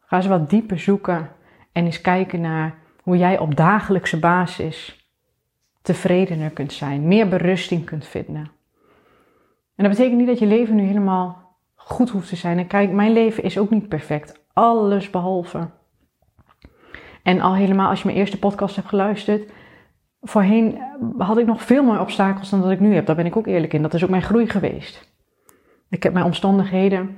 Ga 0.00 0.16
eens 0.16 0.26
wat 0.26 0.50
dieper 0.50 0.78
zoeken 0.78 1.30
en 1.72 1.84
eens 1.84 2.00
kijken 2.00 2.40
naar 2.40 2.74
hoe 3.02 3.16
jij 3.16 3.38
op 3.38 3.56
dagelijkse 3.56 4.18
basis 4.18 5.08
tevredener 5.82 6.50
kunt 6.50 6.72
zijn, 6.72 7.08
meer 7.08 7.28
berusting 7.28 7.84
kunt 7.84 8.06
vinden. 8.06 8.50
En 9.76 9.84
dat 9.84 9.88
betekent 9.88 10.18
niet 10.18 10.26
dat 10.26 10.38
je 10.38 10.46
leven 10.46 10.76
nu 10.76 10.82
helemaal 10.82 11.43
goed 11.84 12.10
hoeft 12.10 12.28
te 12.28 12.36
zijn. 12.36 12.58
En 12.58 12.66
kijk, 12.66 12.92
mijn 12.92 13.12
leven 13.12 13.42
is 13.42 13.58
ook 13.58 13.70
niet 13.70 13.88
perfect. 13.88 14.42
Alles 14.52 15.10
behalve. 15.10 15.68
En 17.22 17.40
al 17.40 17.54
helemaal 17.54 17.88
als 17.88 17.98
je 17.98 18.06
mijn 18.06 18.18
eerste 18.18 18.38
podcast 18.38 18.76
hebt 18.76 18.88
geluisterd, 18.88 19.52
voorheen 20.20 20.78
had 21.18 21.38
ik 21.38 21.46
nog 21.46 21.62
veel 21.62 21.84
meer 21.84 22.00
obstakels 22.00 22.50
dan 22.50 22.60
dat 22.60 22.70
ik 22.70 22.80
nu 22.80 22.94
heb. 22.94 23.06
Daar 23.06 23.16
ben 23.16 23.26
ik 23.26 23.36
ook 23.36 23.46
eerlijk 23.46 23.72
in. 23.72 23.82
Dat 23.82 23.94
is 23.94 24.04
ook 24.04 24.10
mijn 24.10 24.22
groei 24.22 24.48
geweest. 24.48 25.12
Ik 25.88 26.02
heb 26.02 26.12
mijn 26.12 26.24
omstandigheden 26.24 27.16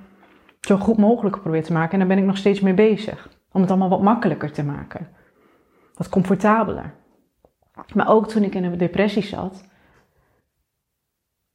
zo 0.61 0.77
goed 0.77 0.97
mogelijk 0.97 1.37
geprobeerd 1.37 1.65
te 1.65 1.73
maken 1.73 1.93
en 1.93 1.99
daar 1.99 2.09
ben 2.09 2.19
ik 2.19 2.25
nog 2.25 2.37
steeds 2.37 2.61
mee 2.61 2.75
bezig. 2.75 3.29
Om 3.53 3.61
het 3.61 3.71
allemaal 3.71 3.89
wat 3.89 4.03
makkelijker 4.03 4.53
te 4.53 4.65
maken. 4.65 5.09
Wat 5.95 6.09
comfortabeler. 6.09 6.95
Maar 7.95 8.09
ook 8.09 8.29
toen 8.29 8.43
ik 8.43 8.55
in 8.55 8.65
een 8.65 8.79
depressie 8.79 9.23
zat, 9.23 9.65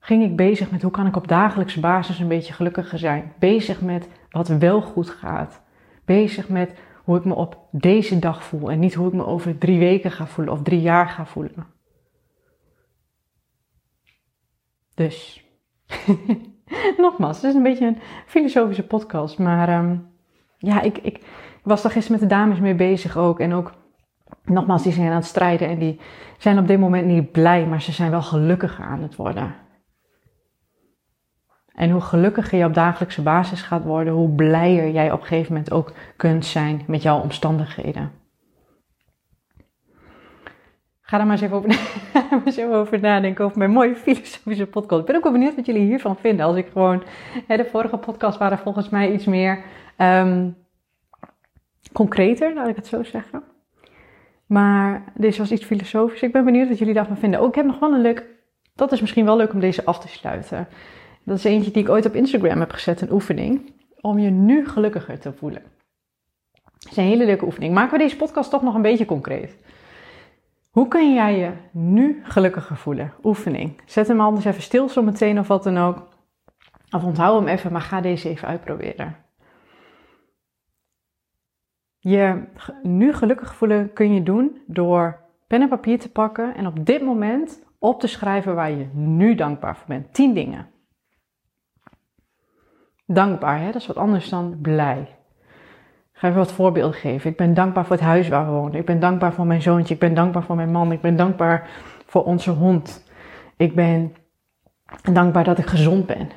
ging 0.03 0.23
ik 0.23 0.35
bezig 0.35 0.71
met 0.71 0.81
hoe 0.81 0.91
kan 0.91 1.07
ik 1.07 1.15
op 1.15 1.27
dagelijkse 1.27 1.79
basis 1.79 2.19
een 2.19 2.27
beetje 2.27 2.53
gelukkiger 2.53 2.99
zijn. 2.99 3.33
Bezig 3.39 3.81
met 3.81 4.09
wat 4.29 4.47
wel 4.47 4.81
goed 4.81 5.09
gaat. 5.09 5.61
Bezig 6.05 6.49
met 6.49 6.73
hoe 7.03 7.17
ik 7.17 7.25
me 7.25 7.33
op 7.33 7.67
deze 7.71 8.19
dag 8.19 8.43
voel 8.43 8.71
en 8.71 8.79
niet 8.79 8.93
hoe 8.93 9.07
ik 9.07 9.13
me 9.13 9.25
over 9.25 9.57
drie 9.57 9.79
weken 9.79 10.11
ga 10.11 10.27
voelen 10.27 10.53
of 10.53 10.61
drie 10.61 10.81
jaar 10.81 11.07
ga 11.07 11.25
voelen. 11.25 11.65
Dus, 14.93 15.45
nogmaals, 16.97 17.35
het 17.35 17.45
is 17.45 17.53
een 17.53 17.63
beetje 17.63 17.87
een 17.87 17.97
filosofische 18.25 18.87
podcast, 18.87 19.39
maar 19.39 19.79
um, 19.79 20.07
ja, 20.57 20.81
ik, 20.81 20.97
ik 20.97 21.19
was 21.63 21.81
daar 21.81 21.91
gisteren 21.91 22.19
met 22.19 22.29
de 22.29 22.35
dames 22.35 22.59
mee 22.59 22.75
bezig 22.75 23.17
ook. 23.17 23.39
En 23.39 23.53
ook, 23.53 23.73
nogmaals, 24.43 24.83
die 24.83 24.91
zijn 24.91 25.09
aan 25.09 25.15
het 25.15 25.25
strijden 25.25 25.67
en 25.67 25.79
die 25.79 25.99
zijn 26.37 26.59
op 26.59 26.67
dit 26.67 26.79
moment 26.79 27.05
niet 27.05 27.31
blij, 27.31 27.65
maar 27.65 27.81
ze 27.81 27.91
zijn 27.91 28.11
wel 28.11 28.21
gelukkiger 28.21 28.85
aan 28.85 29.01
het 29.01 29.15
worden. 29.15 29.55
En 31.75 31.89
hoe 31.89 32.01
gelukkiger 32.01 32.57
je 32.57 32.65
op 32.65 32.73
dagelijkse 32.73 33.21
basis 33.21 33.61
gaat 33.61 33.83
worden, 33.83 34.13
hoe 34.13 34.29
blijer 34.29 34.89
jij 34.89 35.11
op 35.11 35.19
een 35.19 35.27
gegeven 35.27 35.53
moment 35.53 35.71
ook 35.71 35.93
kunt 36.15 36.45
zijn 36.45 36.81
met 36.87 37.01
jouw 37.01 37.19
omstandigheden. 37.19 38.11
Ga 41.11 41.17
daar 41.17 41.25
maar 41.25 41.35
eens 41.35 41.45
even 41.45 41.57
over, 41.57 41.69
eens 42.45 42.59
over 42.59 42.99
nadenken 42.99 43.45
over 43.45 43.57
mijn 43.57 43.71
mooie 43.71 43.95
filosofische 43.95 44.65
podcast. 44.65 45.01
Ik 45.01 45.07
ben 45.07 45.15
ook 45.15 45.23
wel 45.23 45.31
benieuwd 45.31 45.55
wat 45.55 45.65
jullie 45.65 45.85
hiervan 45.85 46.17
vinden. 46.17 46.45
Als 46.45 46.55
ik 46.55 46.67
gewoon, 46.71 47.03
hè, 47.47 47.57
de 47.57 47.65
vorige 47.65 47.97
podcast 47.97 48.37
waren 48.37 48.57
volgens 48.57 48.89
mij 48.89 49.11
iets 49.11 49.25
meer 49.25 49.63
um, 49.97 50.57
concreter, 51.93 52.53
laat 52.53 52.67
ik 52.67 52.75
het 52.75 52.87
zo 52.87 53.03
zeggen. 53.03 53.43
Maar 54.45 55.03
deze 55.13 55.39
was 55.39 55.51
iets 55.51 55.65
filosofisch. 55.65 56.21
Ik 56.21 56.31
ben 56.31 56.45
benieuwd 56.45 56.69
wat 56.69 56.77
jullie 56.77 56.93
daarvan 56.93 57.17
vinden. 57.17 57.39
Ook 57.39 57.45
oh, 57.45 57.51
ik 57.51 57.55
heb 57.55 57.65
nog 57.65 57.79
wel 57.79 57.93
een 57.93 58.01
leuk, 58.01 58.25
dat 58.75 58.91
is 58.91 59.01
misschien 59.01 59.25
wel 59.25 59.37
leuk 59.37 59.53
om 59.53 59.59
deze 59.59 59.85
af 59.85 59.99
te 59.99 60.07
sluiten. 60.07 60.67
Dat 61.23 61.37
is 61.37 61.43
eentje 61.43 61.71
die 61.71 61.83
ik 61.83 61.89
ooit 61.89 62.05
op 62.05 62.15
Instagram 62.15 62.59
heb 62.59 62.71
gezet, 62.71 63.01
een 63.01 63.11
oefening. 63.11 63.73
Om 64.01 64.19
je 64.19 64.29
nu 64.29 64.67
gelukkiger 64.67 65.19
te 65.19 65.33
voelen. 65.33 65.61
Dat 66.51 66.91
is 66.91 66.97
een 66.97 67.03
hele 67.03 67.25
leuke 67.25 67.45
oefening. 67.45 67.73
Maken 67.73 67.91
we 67.97 68.03
deze 68.03 68.15
podcast 68.15 68.49
toch 68.49 68.61
nog 68.61 68.75
een 68.75 68.81
beetje 68.81 69.05
concreet. 69.05 69.55
Hoe 70.71 70.87
kun 70.87 71.13
jij 71.13 71.37
je 71.37 71.51
nu 71.71 72.21
gelukkiger 72.23 72.77
voelen? 72.77 73.13
Oefening. 73.23 73.81
Zet 73.85 74.07
hem 74.07 74.21
anders 74.21 74.45
even 74.45 74.61
stil 74.61 74.89
zo 74.89 75.01
meteen 75.01 75.39
of 75.39 75.47
wat 75.47 75.63
dan 75.63 75.77
ook. 75.77 76.09
Of 76.91 77.03
onthoud 77.03 77.39
hem 77.39 77.47
even, 77.47 77.71
maar 77.71 77.81
ga 77.81 78.01
deze 78.01 78.29
even 78.29 78.47
uitproberen. 78.47 79.15
Je 81.99 82.43
nu 82.83 83.13
gelukkig 83.13 83.55
voelen 83.55 83.93
kun 83.93 84.13
je 84.13 84.23
doen 84.23 84.61
door 84.67 85.19
pen 85.47 85.61
en 85.61 85.69
papier 85.69 85.99
te 85.99 86.11
pakken 86.11 86.55
en 86.55 86.67
op 86.67 86.85
dit 86.85 87.01
moment 87.01 87.63
op 87.79 87.99
te 87.99 88.07
schrijven 88.07 88.55
waar 88.55 88.71
je 88.71 88.89
nu 88.93 89.35
dankbaar 89.35 89.77
voor 89.77 89.87
bent. 89.87 90.13
10 90.13 90.33
dingen. 90.33 90.70
Dankbaar, 93.13 93.59
hè? 93.59 93.65
dat 93.65 93.81
is 93.81 93.87
wat 93.87 93.97
anders 93.97 94.29
dan 94.29 94.57
blij. 94.61 95.15
ga 96.11 96.27
even 96.27 96.39
wat 96.39 96.51
voorbeelden 96.51 96.99
geven. 96.99 97.29
Ik 97.29 97.37
ben 97.37 97.53
dankbaar 97.53 97.85
voor 97.85 97.95
het 97.95 98.05
huis 98.05 98.27
waar 98.27 98.45
we 98.45 98.51
wonen. 98.51 98.79
Ik 98.79 98.85
ben 98.85 98.99
dankbaar 98.99 99.33
voor 99.33 99.45
mijn 99.45 99.61
zoontje. 99.61 99.93
Ik 99.93 99.99
ben 99.99 100.13
dankbaar 100.13 100.43
voor 100.43 100.55
mijn 100.55 100.71
man. 100.71 100.91
Ik 100.91 101.01
ben 101.01 101.15
dankbaar 101.15 101.69
voor 102.05 102.23
onze 102.23 102.51
hond. 102.51 103.05
Ik 103.57 103.75
ben 103.75 104.15
dankbaar 105.13 105.43
dat 105.43 105.57
ik 105.57 105.65
gezond 105.65 106.05
ben. 106.05 106.29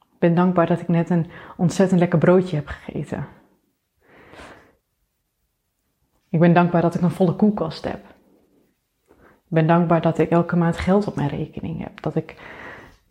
Ik 0.00 0.18
ben 0.18 0.34
dankbaar 0.34 0.66
dat 0.66 0.80
ik 0.80 0.88
net 0.88 1.10
een 1.10 1.30
ontzettend 1.56 2.00
lekker 2.00 2.18
broodje 2.18 2.56
heb 2.56 2.68
gegeten. 2.68 3.26
Ik 6.28 6.40
ben 6.40 6.52
dankbaar 6.52 6.82
dat 6.82 6.94
ik 6.94 7.00
een 7.00 7.10
volle 7.10 7.36
koelkast 7.36 7.84
heb. 7.84 8.00
Ik 9.18 9.58
ben 9.58 9.66
dankbaar 9.66 10.00
dat 10.00 10.18
ik 10.18 10.30
elke 10.30 10.56
maand 10.56 10.76
geld 10.76 11.06
op 11.06 11.16
mijn 11.16 11.28
rekening 11.28 11.82
heb. 11.82 12.02
Dat 12.02 12.14
ik, 12.16 12.36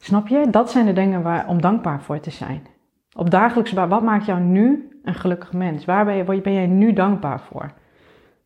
snap 0.01 0.27
je? 0.27 0.49
Dat 0.49 0.71
zijn 0.71 0.85
de 0.85 0.93
dingen 0.93 1.21
waar, 1.21 1.47
om 1.47 1.61
dankbaar 1.61 2.01
voor 2.01 2.19
te 2.19 2.31
zijn. 2.31 2.67
Op 3.13 3.29
dagelijks 3.29 3.71
wat 3.71 4.03
maakt 4.03 4.25
jou 4.25 4.39
nu 4.39 4.89
een 5.03 5.15
gelukkig 5.15 5.53
mens? 5.53 5.85
Waar 5.85 6.05
ben, 6.05 6.15
je, 6.15 6.23
waar 6.23 6.41
ben 6.41 6.53
jij 6.53 6.67
nu 6.67 6.93
dankbaar 6.93 7.39
voor? 7.39 7.73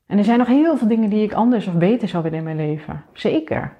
En 0.07 0.17
er 0.17 0.23
zijn 0.23 0.37
nog 0.37 0.47
heel 0.47 0.77
veel 0.77 0.87
dingen 0.87 1.09
die 1.09 1.23
ik 1.23 1.33
anders 1.33 1.67
of 1.67 1.73
beter 1.73 2.07
zou 2.07 2.23
willen 2.23 2.37
in 2.37 2.43
mijn 2.43 2.55
leven. 2.55 3.03
Zeker. 3.13 3.77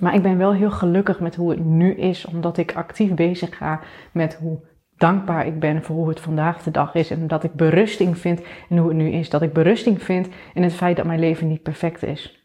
Maar 0.00 0.14
ik 0.14 0.22
ben 0.22 0.38
wel 0.38 0.52
heel 0.52 0.70
gelukkig 0.70 1.20
met 1.20 1.34
hoe 1.34 1.50
het 1.50 1.64
nu 1.64 1.94
is, 1.94 2.26
omdat 2.26 2.56
ik 2.56 2.74
actief 2.74 3.14
bezig 3.14 3.56
ga 3.56 3.80
met 4.12 4.34
hoe 4.34 4.60
dankbaar 4.96 5.46
ik 5.46 5.60
ben 5.60 5.82
voor 5.82 5.96
hoe 5.96 6.08
het 6.08 6.20
vandaag 6.20 6.62
de 6.62 6.70
dag 6.70 6.94
is. 6.94 7.10
En 7.10 7.26
dat 7.26 7.44
ik 7.44 7.52
berusting 7.52 8.18
vind 8.18 8.42
in 8.68 8.78
hoe 8.78 8.88
het 8.88 8.96
nu 8.96 9.10
is. 9.10 9.30
Dat 9.30 9.42
ik 9.42 9.52
berusting 9.52 10.02
vind 10.02 10.28
in 10.54 10.62
het 10.62 10.74
feit 10.74 10.96
dat 10.96 11.06
mijn 11.06 11.20
leven 11.20 11.48
niet 11.48 11.62
perfect 11.62 12.02
is. 12.02 12.42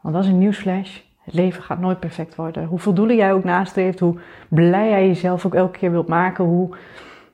Want 0.00 0.14
dat 0.14 0.24
is 0.24 0.30
een 0.30 0.38
nieuwsflash. 0.38 1.00
Het 1.22 1.34
leven 1.34 1.62
gaat 1.62 1.78
nooit 1.78 2.00
perfect 2.00 2.34
worden. 2.34 2.64
Hoeveel 2.64 2.94
doelen 2.94 3.16
jij 3.16 3.32
ook 3.32 3.44
nastreeft, 3.44 4.00
hoe 4.00 4.18
blij 4.48 4.88
jij 4.88 5.06
jezelf 5.06 5.46
ook 5.46 5.54
elke 5.54 5.78
keer 5.78 5.90
wilt 5.90 6.08
maken, 6.08 6.44
hoe, 6.44 6.76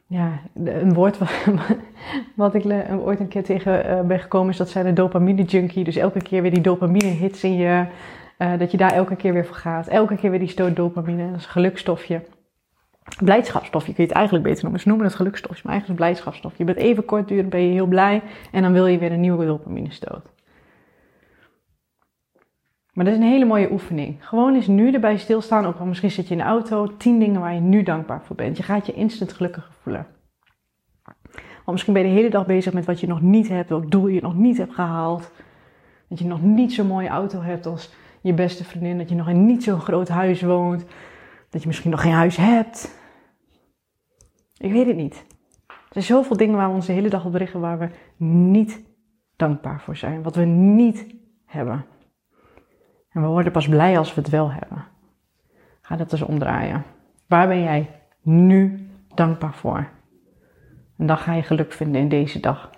ja, 0.07 0.41
een 0.55 0.95
woord 0.95 1.19
wat, 1.19 1.31
wat 2.35 2.55
ik 2.55 2.65
ooit 3.01 3.21
een 3.21 3.29
keer 3.29 3.45
tegen 3.45 3.91
uh, 3.91 4.01
ben 4.01 4.21
gekomen 4.21 4.51
is 4.51 4.57
dat 4.57 4.69
zij 4.69 4.83
de 4.83 4.93
dopamine 4.93 5.43
junkie. 5.43 5.85
Dus 5.85 5.97
elke 5.97 6.23
keer 6.23 6.43
weer 6.43 6.51
die 6.51 6.61
dopamine 6.61 7.07
hits 7.07 7.45
in 7.45 7.57
je, 7.57 7.85
uh, 8.39 8.59
dat 8.59 8.71
je 8.71 8.77
daar 8.77 8.93
elke 8.93 9.17
keer 9.17 9.33
weer 9.33 9.47
voor 9.47 9.57
gaat. 9.57 9.87
Elke 9.87 10.17
keer 10.17 10.31
weer 10.31 10.39
die 10.39 10.49
stoot 10.49 10.77
dopamine, 10.77 11.31
dat 11.31 11.39
is 11.39 11.45
een 11.45 11.51
gelukstofje. 11.51 12.23
Blijdschapsstofje 13.25 13.93
kun 13.93 14.03
je 14.03 14.09
het 14.09 14.19
eigenlijk 14.19 14.47
beter 14.47 14.63
noemen. 14.63 14.81
Ze 14.81 14.89
noemen 14.89 15.07
het 15.07 15.15
gelukstofje, 15.15 15.63
maar 15.65 15.73
eigenlijk 15.73 16.01
is 16.01 16.07
het 16.07 16.15
blijdschapsstofje. 16.15 16.65
Je 16.65 16.73
bent 16.73 16.87
even 16.87 17.05
kortdurend, 17.05 17.51
ben 17.51 17.61
je 17.61 17.73
heel 17.73 17.87
blij 17.87 18.23
en 18.53 18.63
dan 18.63 18.73
wil 18.73 18.87
je 18.87 18.99
weer 18.99 19.13
een 19.13 19.21
nieuwe 19.21 19.47
dopamine 19.47 19.93
stoot. 19.93 20.37
Maar 22.99 23.07
dat 23.07 23.17
is 23.17 23.23
een 23.23 23.31
hele 23.31 23.45
mooie 23.45 23.73
oefening. 23.73 24.27
Gewoon 24.29 24.55
eens 24.55 24.67
nu 24.67 24.93
erbij 24.93 25.17
stilstaan. 25.17 25.67
Of 25.67 25.81
misschien 25.81 26.11
zit 26.11 26.29
je 26.29 26.35
in 26.35 26.41
de 26.41 26.47
auto. 26.47 26.97
Tien 26.97 27.19
dingen 27.19 27.41
waar 27.41 27.55
je 27.55 27.61
nu 27.61 27.83
dankbaar 27.83 28.23
voor 28.25 28.37
bent. 28.37 28.57
Je 28.57 28.63
gaat 28.63 28.87
je 28.87 28.93
instant 28.93 29.33
gelukkiger 29.33 29.73
voelen. 29.83 30.07
Want 31.05 31.71
misschien 31.71 31.93
ben 31.93 32.03
je 32.03 32.09
de 32.09 32.15
hele 32.15 32.31
dag 32.31 32.47
bezig 32.47 32.73
met 32.73 32.85
wat 32.85 33.01
je 33.01 33.07
nog 33.07 33.21
niet 33.21 33.49
hebt. 33.49 33.69
Welk 33.69 33.91
doel 33.91 34.07
je 34.07 34.21
nog 34.21 34.35
niet 34.35 34.57
hebt 34.57 34.75
gehaald. 34.75 35.31
Dat 36.09 36.19
je 36.19 36.25
nog 36.25 36.43
niet 36.43 36.73
zo'n 36.73 36.87
mooie 36.87 37.09
auto 37.09 37.41
hebt 37.41 37.67
als 37.67 37.95
je 38.21 38.33
beste 38.33 38.65
vriendin. 38.65 38.99
Dat 38.99 39.09
je 39.09 39.15
nog 39.15 39.29
in 39.29 39.47
niet 39.47 39.63
zo'n 39.63 39.81
groot 39.81 40.09
huis 40.09 40.43
woont. 40.43 40.85
Dat 41.51 41.61
je 41.63 41.69
misschien 41.69 41.91
nog 41.91 42.01
geen 42.01 42.13
huis 42.13 42.37
hebt. 42.37 43.01
Ik 44.57 44.73
weet 44.73 44.87
het 44.87 44.97
niet. 44.97 45.25
Er 45.67 45.75
zijn 45.91 46.05
zoveel 46.05 46.37
dingen 46.37 46.57
waar 46.57 46.69
we 46.69 46.75
ons 46.75 46.87
de 46.87 46.93
hele 46.93 47.09
dag 47.09 47.25
op 47.25 47.33
berichten 47.33 47.61
waar 47.61 47.79
we 47.79 47.89
niet 48.25 48.83
dankbaar 49.37 49.81
voor 49.81 49.97
zijn. 49.97 50.23
Wat 50.23 50.35
we 50.35 50.45
niet 50.45 51.07
hebben. 51.45 51.85
En 53.19 53.25
we 53.25 53.31
worden 53.31 53.53
pas 53.53 53.69
blij 53.69 53.99
als 53.99 54.15
we 54.15 54.21
het 54.21 54.31
wel 54.31 54.51
hebben. 54.53 54.85
Ga 55.81 55.97
dat 55.97 56.13
eens 56.13 56.23
omdraaien. 56.23 56.85
Waar 57.27 57.49
ben 57.49 57.63
jij 57.63 57.91
nu 58.23 58.89
dankbaar 59.15 59.55
voor? 59.55 59.89
En 60.99 61.07
dan 61.07 61.19
ga 61.19 61.35
je 61.35 61.43
geluk 61.43 61.73
vinden 61.73 62.01
in 62.01 62.09
deze 62.09 62.41
dag. 62.41 62.71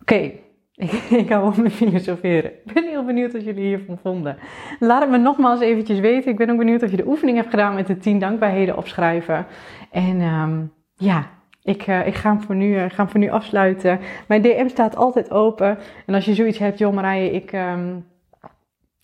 Oké, 0.00 0.14
ik, 0.74 0.92
ik 0.92 1.28
hou 1.28 1.46
op 1.46 1.56
met 1.56 1.72
filosoferen. 1.72 2.50
Ik 2.64 2.72
ben 2.72 2.88
heel 2.88 3.04
benieuwd 3.04 3.32
wat 3.32 3.44
jullie 3.44 3.64
hiervan 3.64 3.98
vonden. 4.02 4.36
Laat 4.78 5.00
het 5.00 5.10
me 5.10 5.18
nogmaals 5.18 5.60
eventjes 5.60 5.98
weten. 5.98 6.30
Ik 6.30 6.36
ben 6.36 6.50
ook 6.50 6.58
benieuwd 6.58 6.82
of 6.82 6.90
je 6.90 6.96
de 6.96 7.06
oefening 7.06 7.36
hebt 7.36 7.50
gedaan 7.50 7.74
met 7.74 7.86
de 7.86 7.98
10 7.98 8.18
dankbaarheden 8.18 8.76
opschrijven. 8.76 9.46
En 9.90 10.20
um, 10.20 10.72
ja, 10.94 11.30
ik, 11.62 11.86
uh, 11.86 12.06
ik 12.06 12.14
ga, 12.14 12.30
hem 12.30 12.40
voor 12.40 12.54
nu, 12.54 12.74
uh, 12.74 12.90
voor 12.90 13.20
nu 13.20 13.30
afsluiten. 13.30 14.00
Mijn 14.28 14.42
DM 14.42 14.68
staat 14.68 14.96
altijd 14.96 15.30
open. 15.30 15.78
En 16.06 16.14
als 16.14 16.24
je 16.24 16.34
zoiets 16.34 16.58
hebt, 16.58 16.78
joh 16.78 16.94
Marije, 16.94 17.30
ik... 17.30 17.52
Ik 17.52 18.11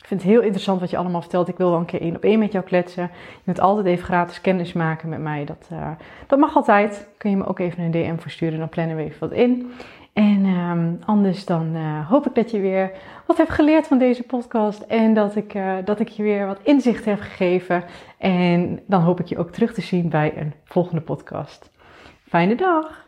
vind 0.08 0.22
het 0.22 0.30
heel 0.30 0.40
interessant 0.40 0.80
wat 0.80 0.90
je 0.90 0.96
allemaal 0.96 1.20
vertelt. 1.20 1.48
Ik 1.48 1.56
wil 1.56 1.70
wel 1.70 1.78
een 1.78 1.84
keer 1.84 2.00
één 2.00 2.16
op 2.16 2.24
één 2.24 2.38
met 2.38 2.52
jou 2.52 2.64
kletsen. 2.64 3.02
Je 3.02 3.42
kunt 3.44 3.60
altijd 3.60 3.86
even 3.86 4.04
gratis 4.04 4.40
kennis 4.40 4.72
maken 4.72 5.08
met 5.08 5.20
mij. 5.20 5.44
Dat, 5.44 5.68
uh, 5.72 5.90
dat 6.26 6.38
mag 6.38 6.56
altijd. 6.56 7.08
Kun 7.16 7.30
je 7.30 7.36
me 7.36 7.46
ook 7.46 7.58
even 7.58 7.82
een 7.82 7.90
DM 7.90 8.16
versturen. 8.16 8.58
Dan 8.58 8.68
plannen 8.68 8.96
we 8.96 9.02
even 9.02 9.28
wat 9.28 9.38
in. 9.38 9.72
En 10.12 10.44
um, 10.44 10.98
anders 11.04 11.44
dan 11.44 11.76
uh, 11.76 12.08
hoop 12.08 12.26
ik 12.26 12.34
dat 12.34 12.50
je 12.50 12.60
weer 12.60 12.92
wat 13.26 13.36
hebt 13.36 13.50
geleerd 13.50 13.86
van 13.86 13.98
deze 13.98 14.22
podcast. 14.22 14.80
En 14.80 15.14
dat 15.14 15.36
ik, 15.36 15.54
uh, 15.54 15.74
dat 15.84 16.00
ik 16.00 16.08
je 16.08 16.22
weer 16.22 16.46
wat 16.46 16.60
inzicht 16.62 17.04
heb 17.04 17.20
gegeven. 17.20 17.84
En 18.18 18.80
dan 18.86 19.02
hoop 19.02 19.20
ik 19.20 19.26
je 19.26 19.38
ook 19.38 19.50
terug 19.50 19.74
te 19.74 19.80
zien 19.80 20.08
bij 20.08 20.36
een 20.36 20.54
volgende 20.64 21.00
podcast. 21.02 21.70
Fijne 22.28 22.54
dag! 22.54 23.07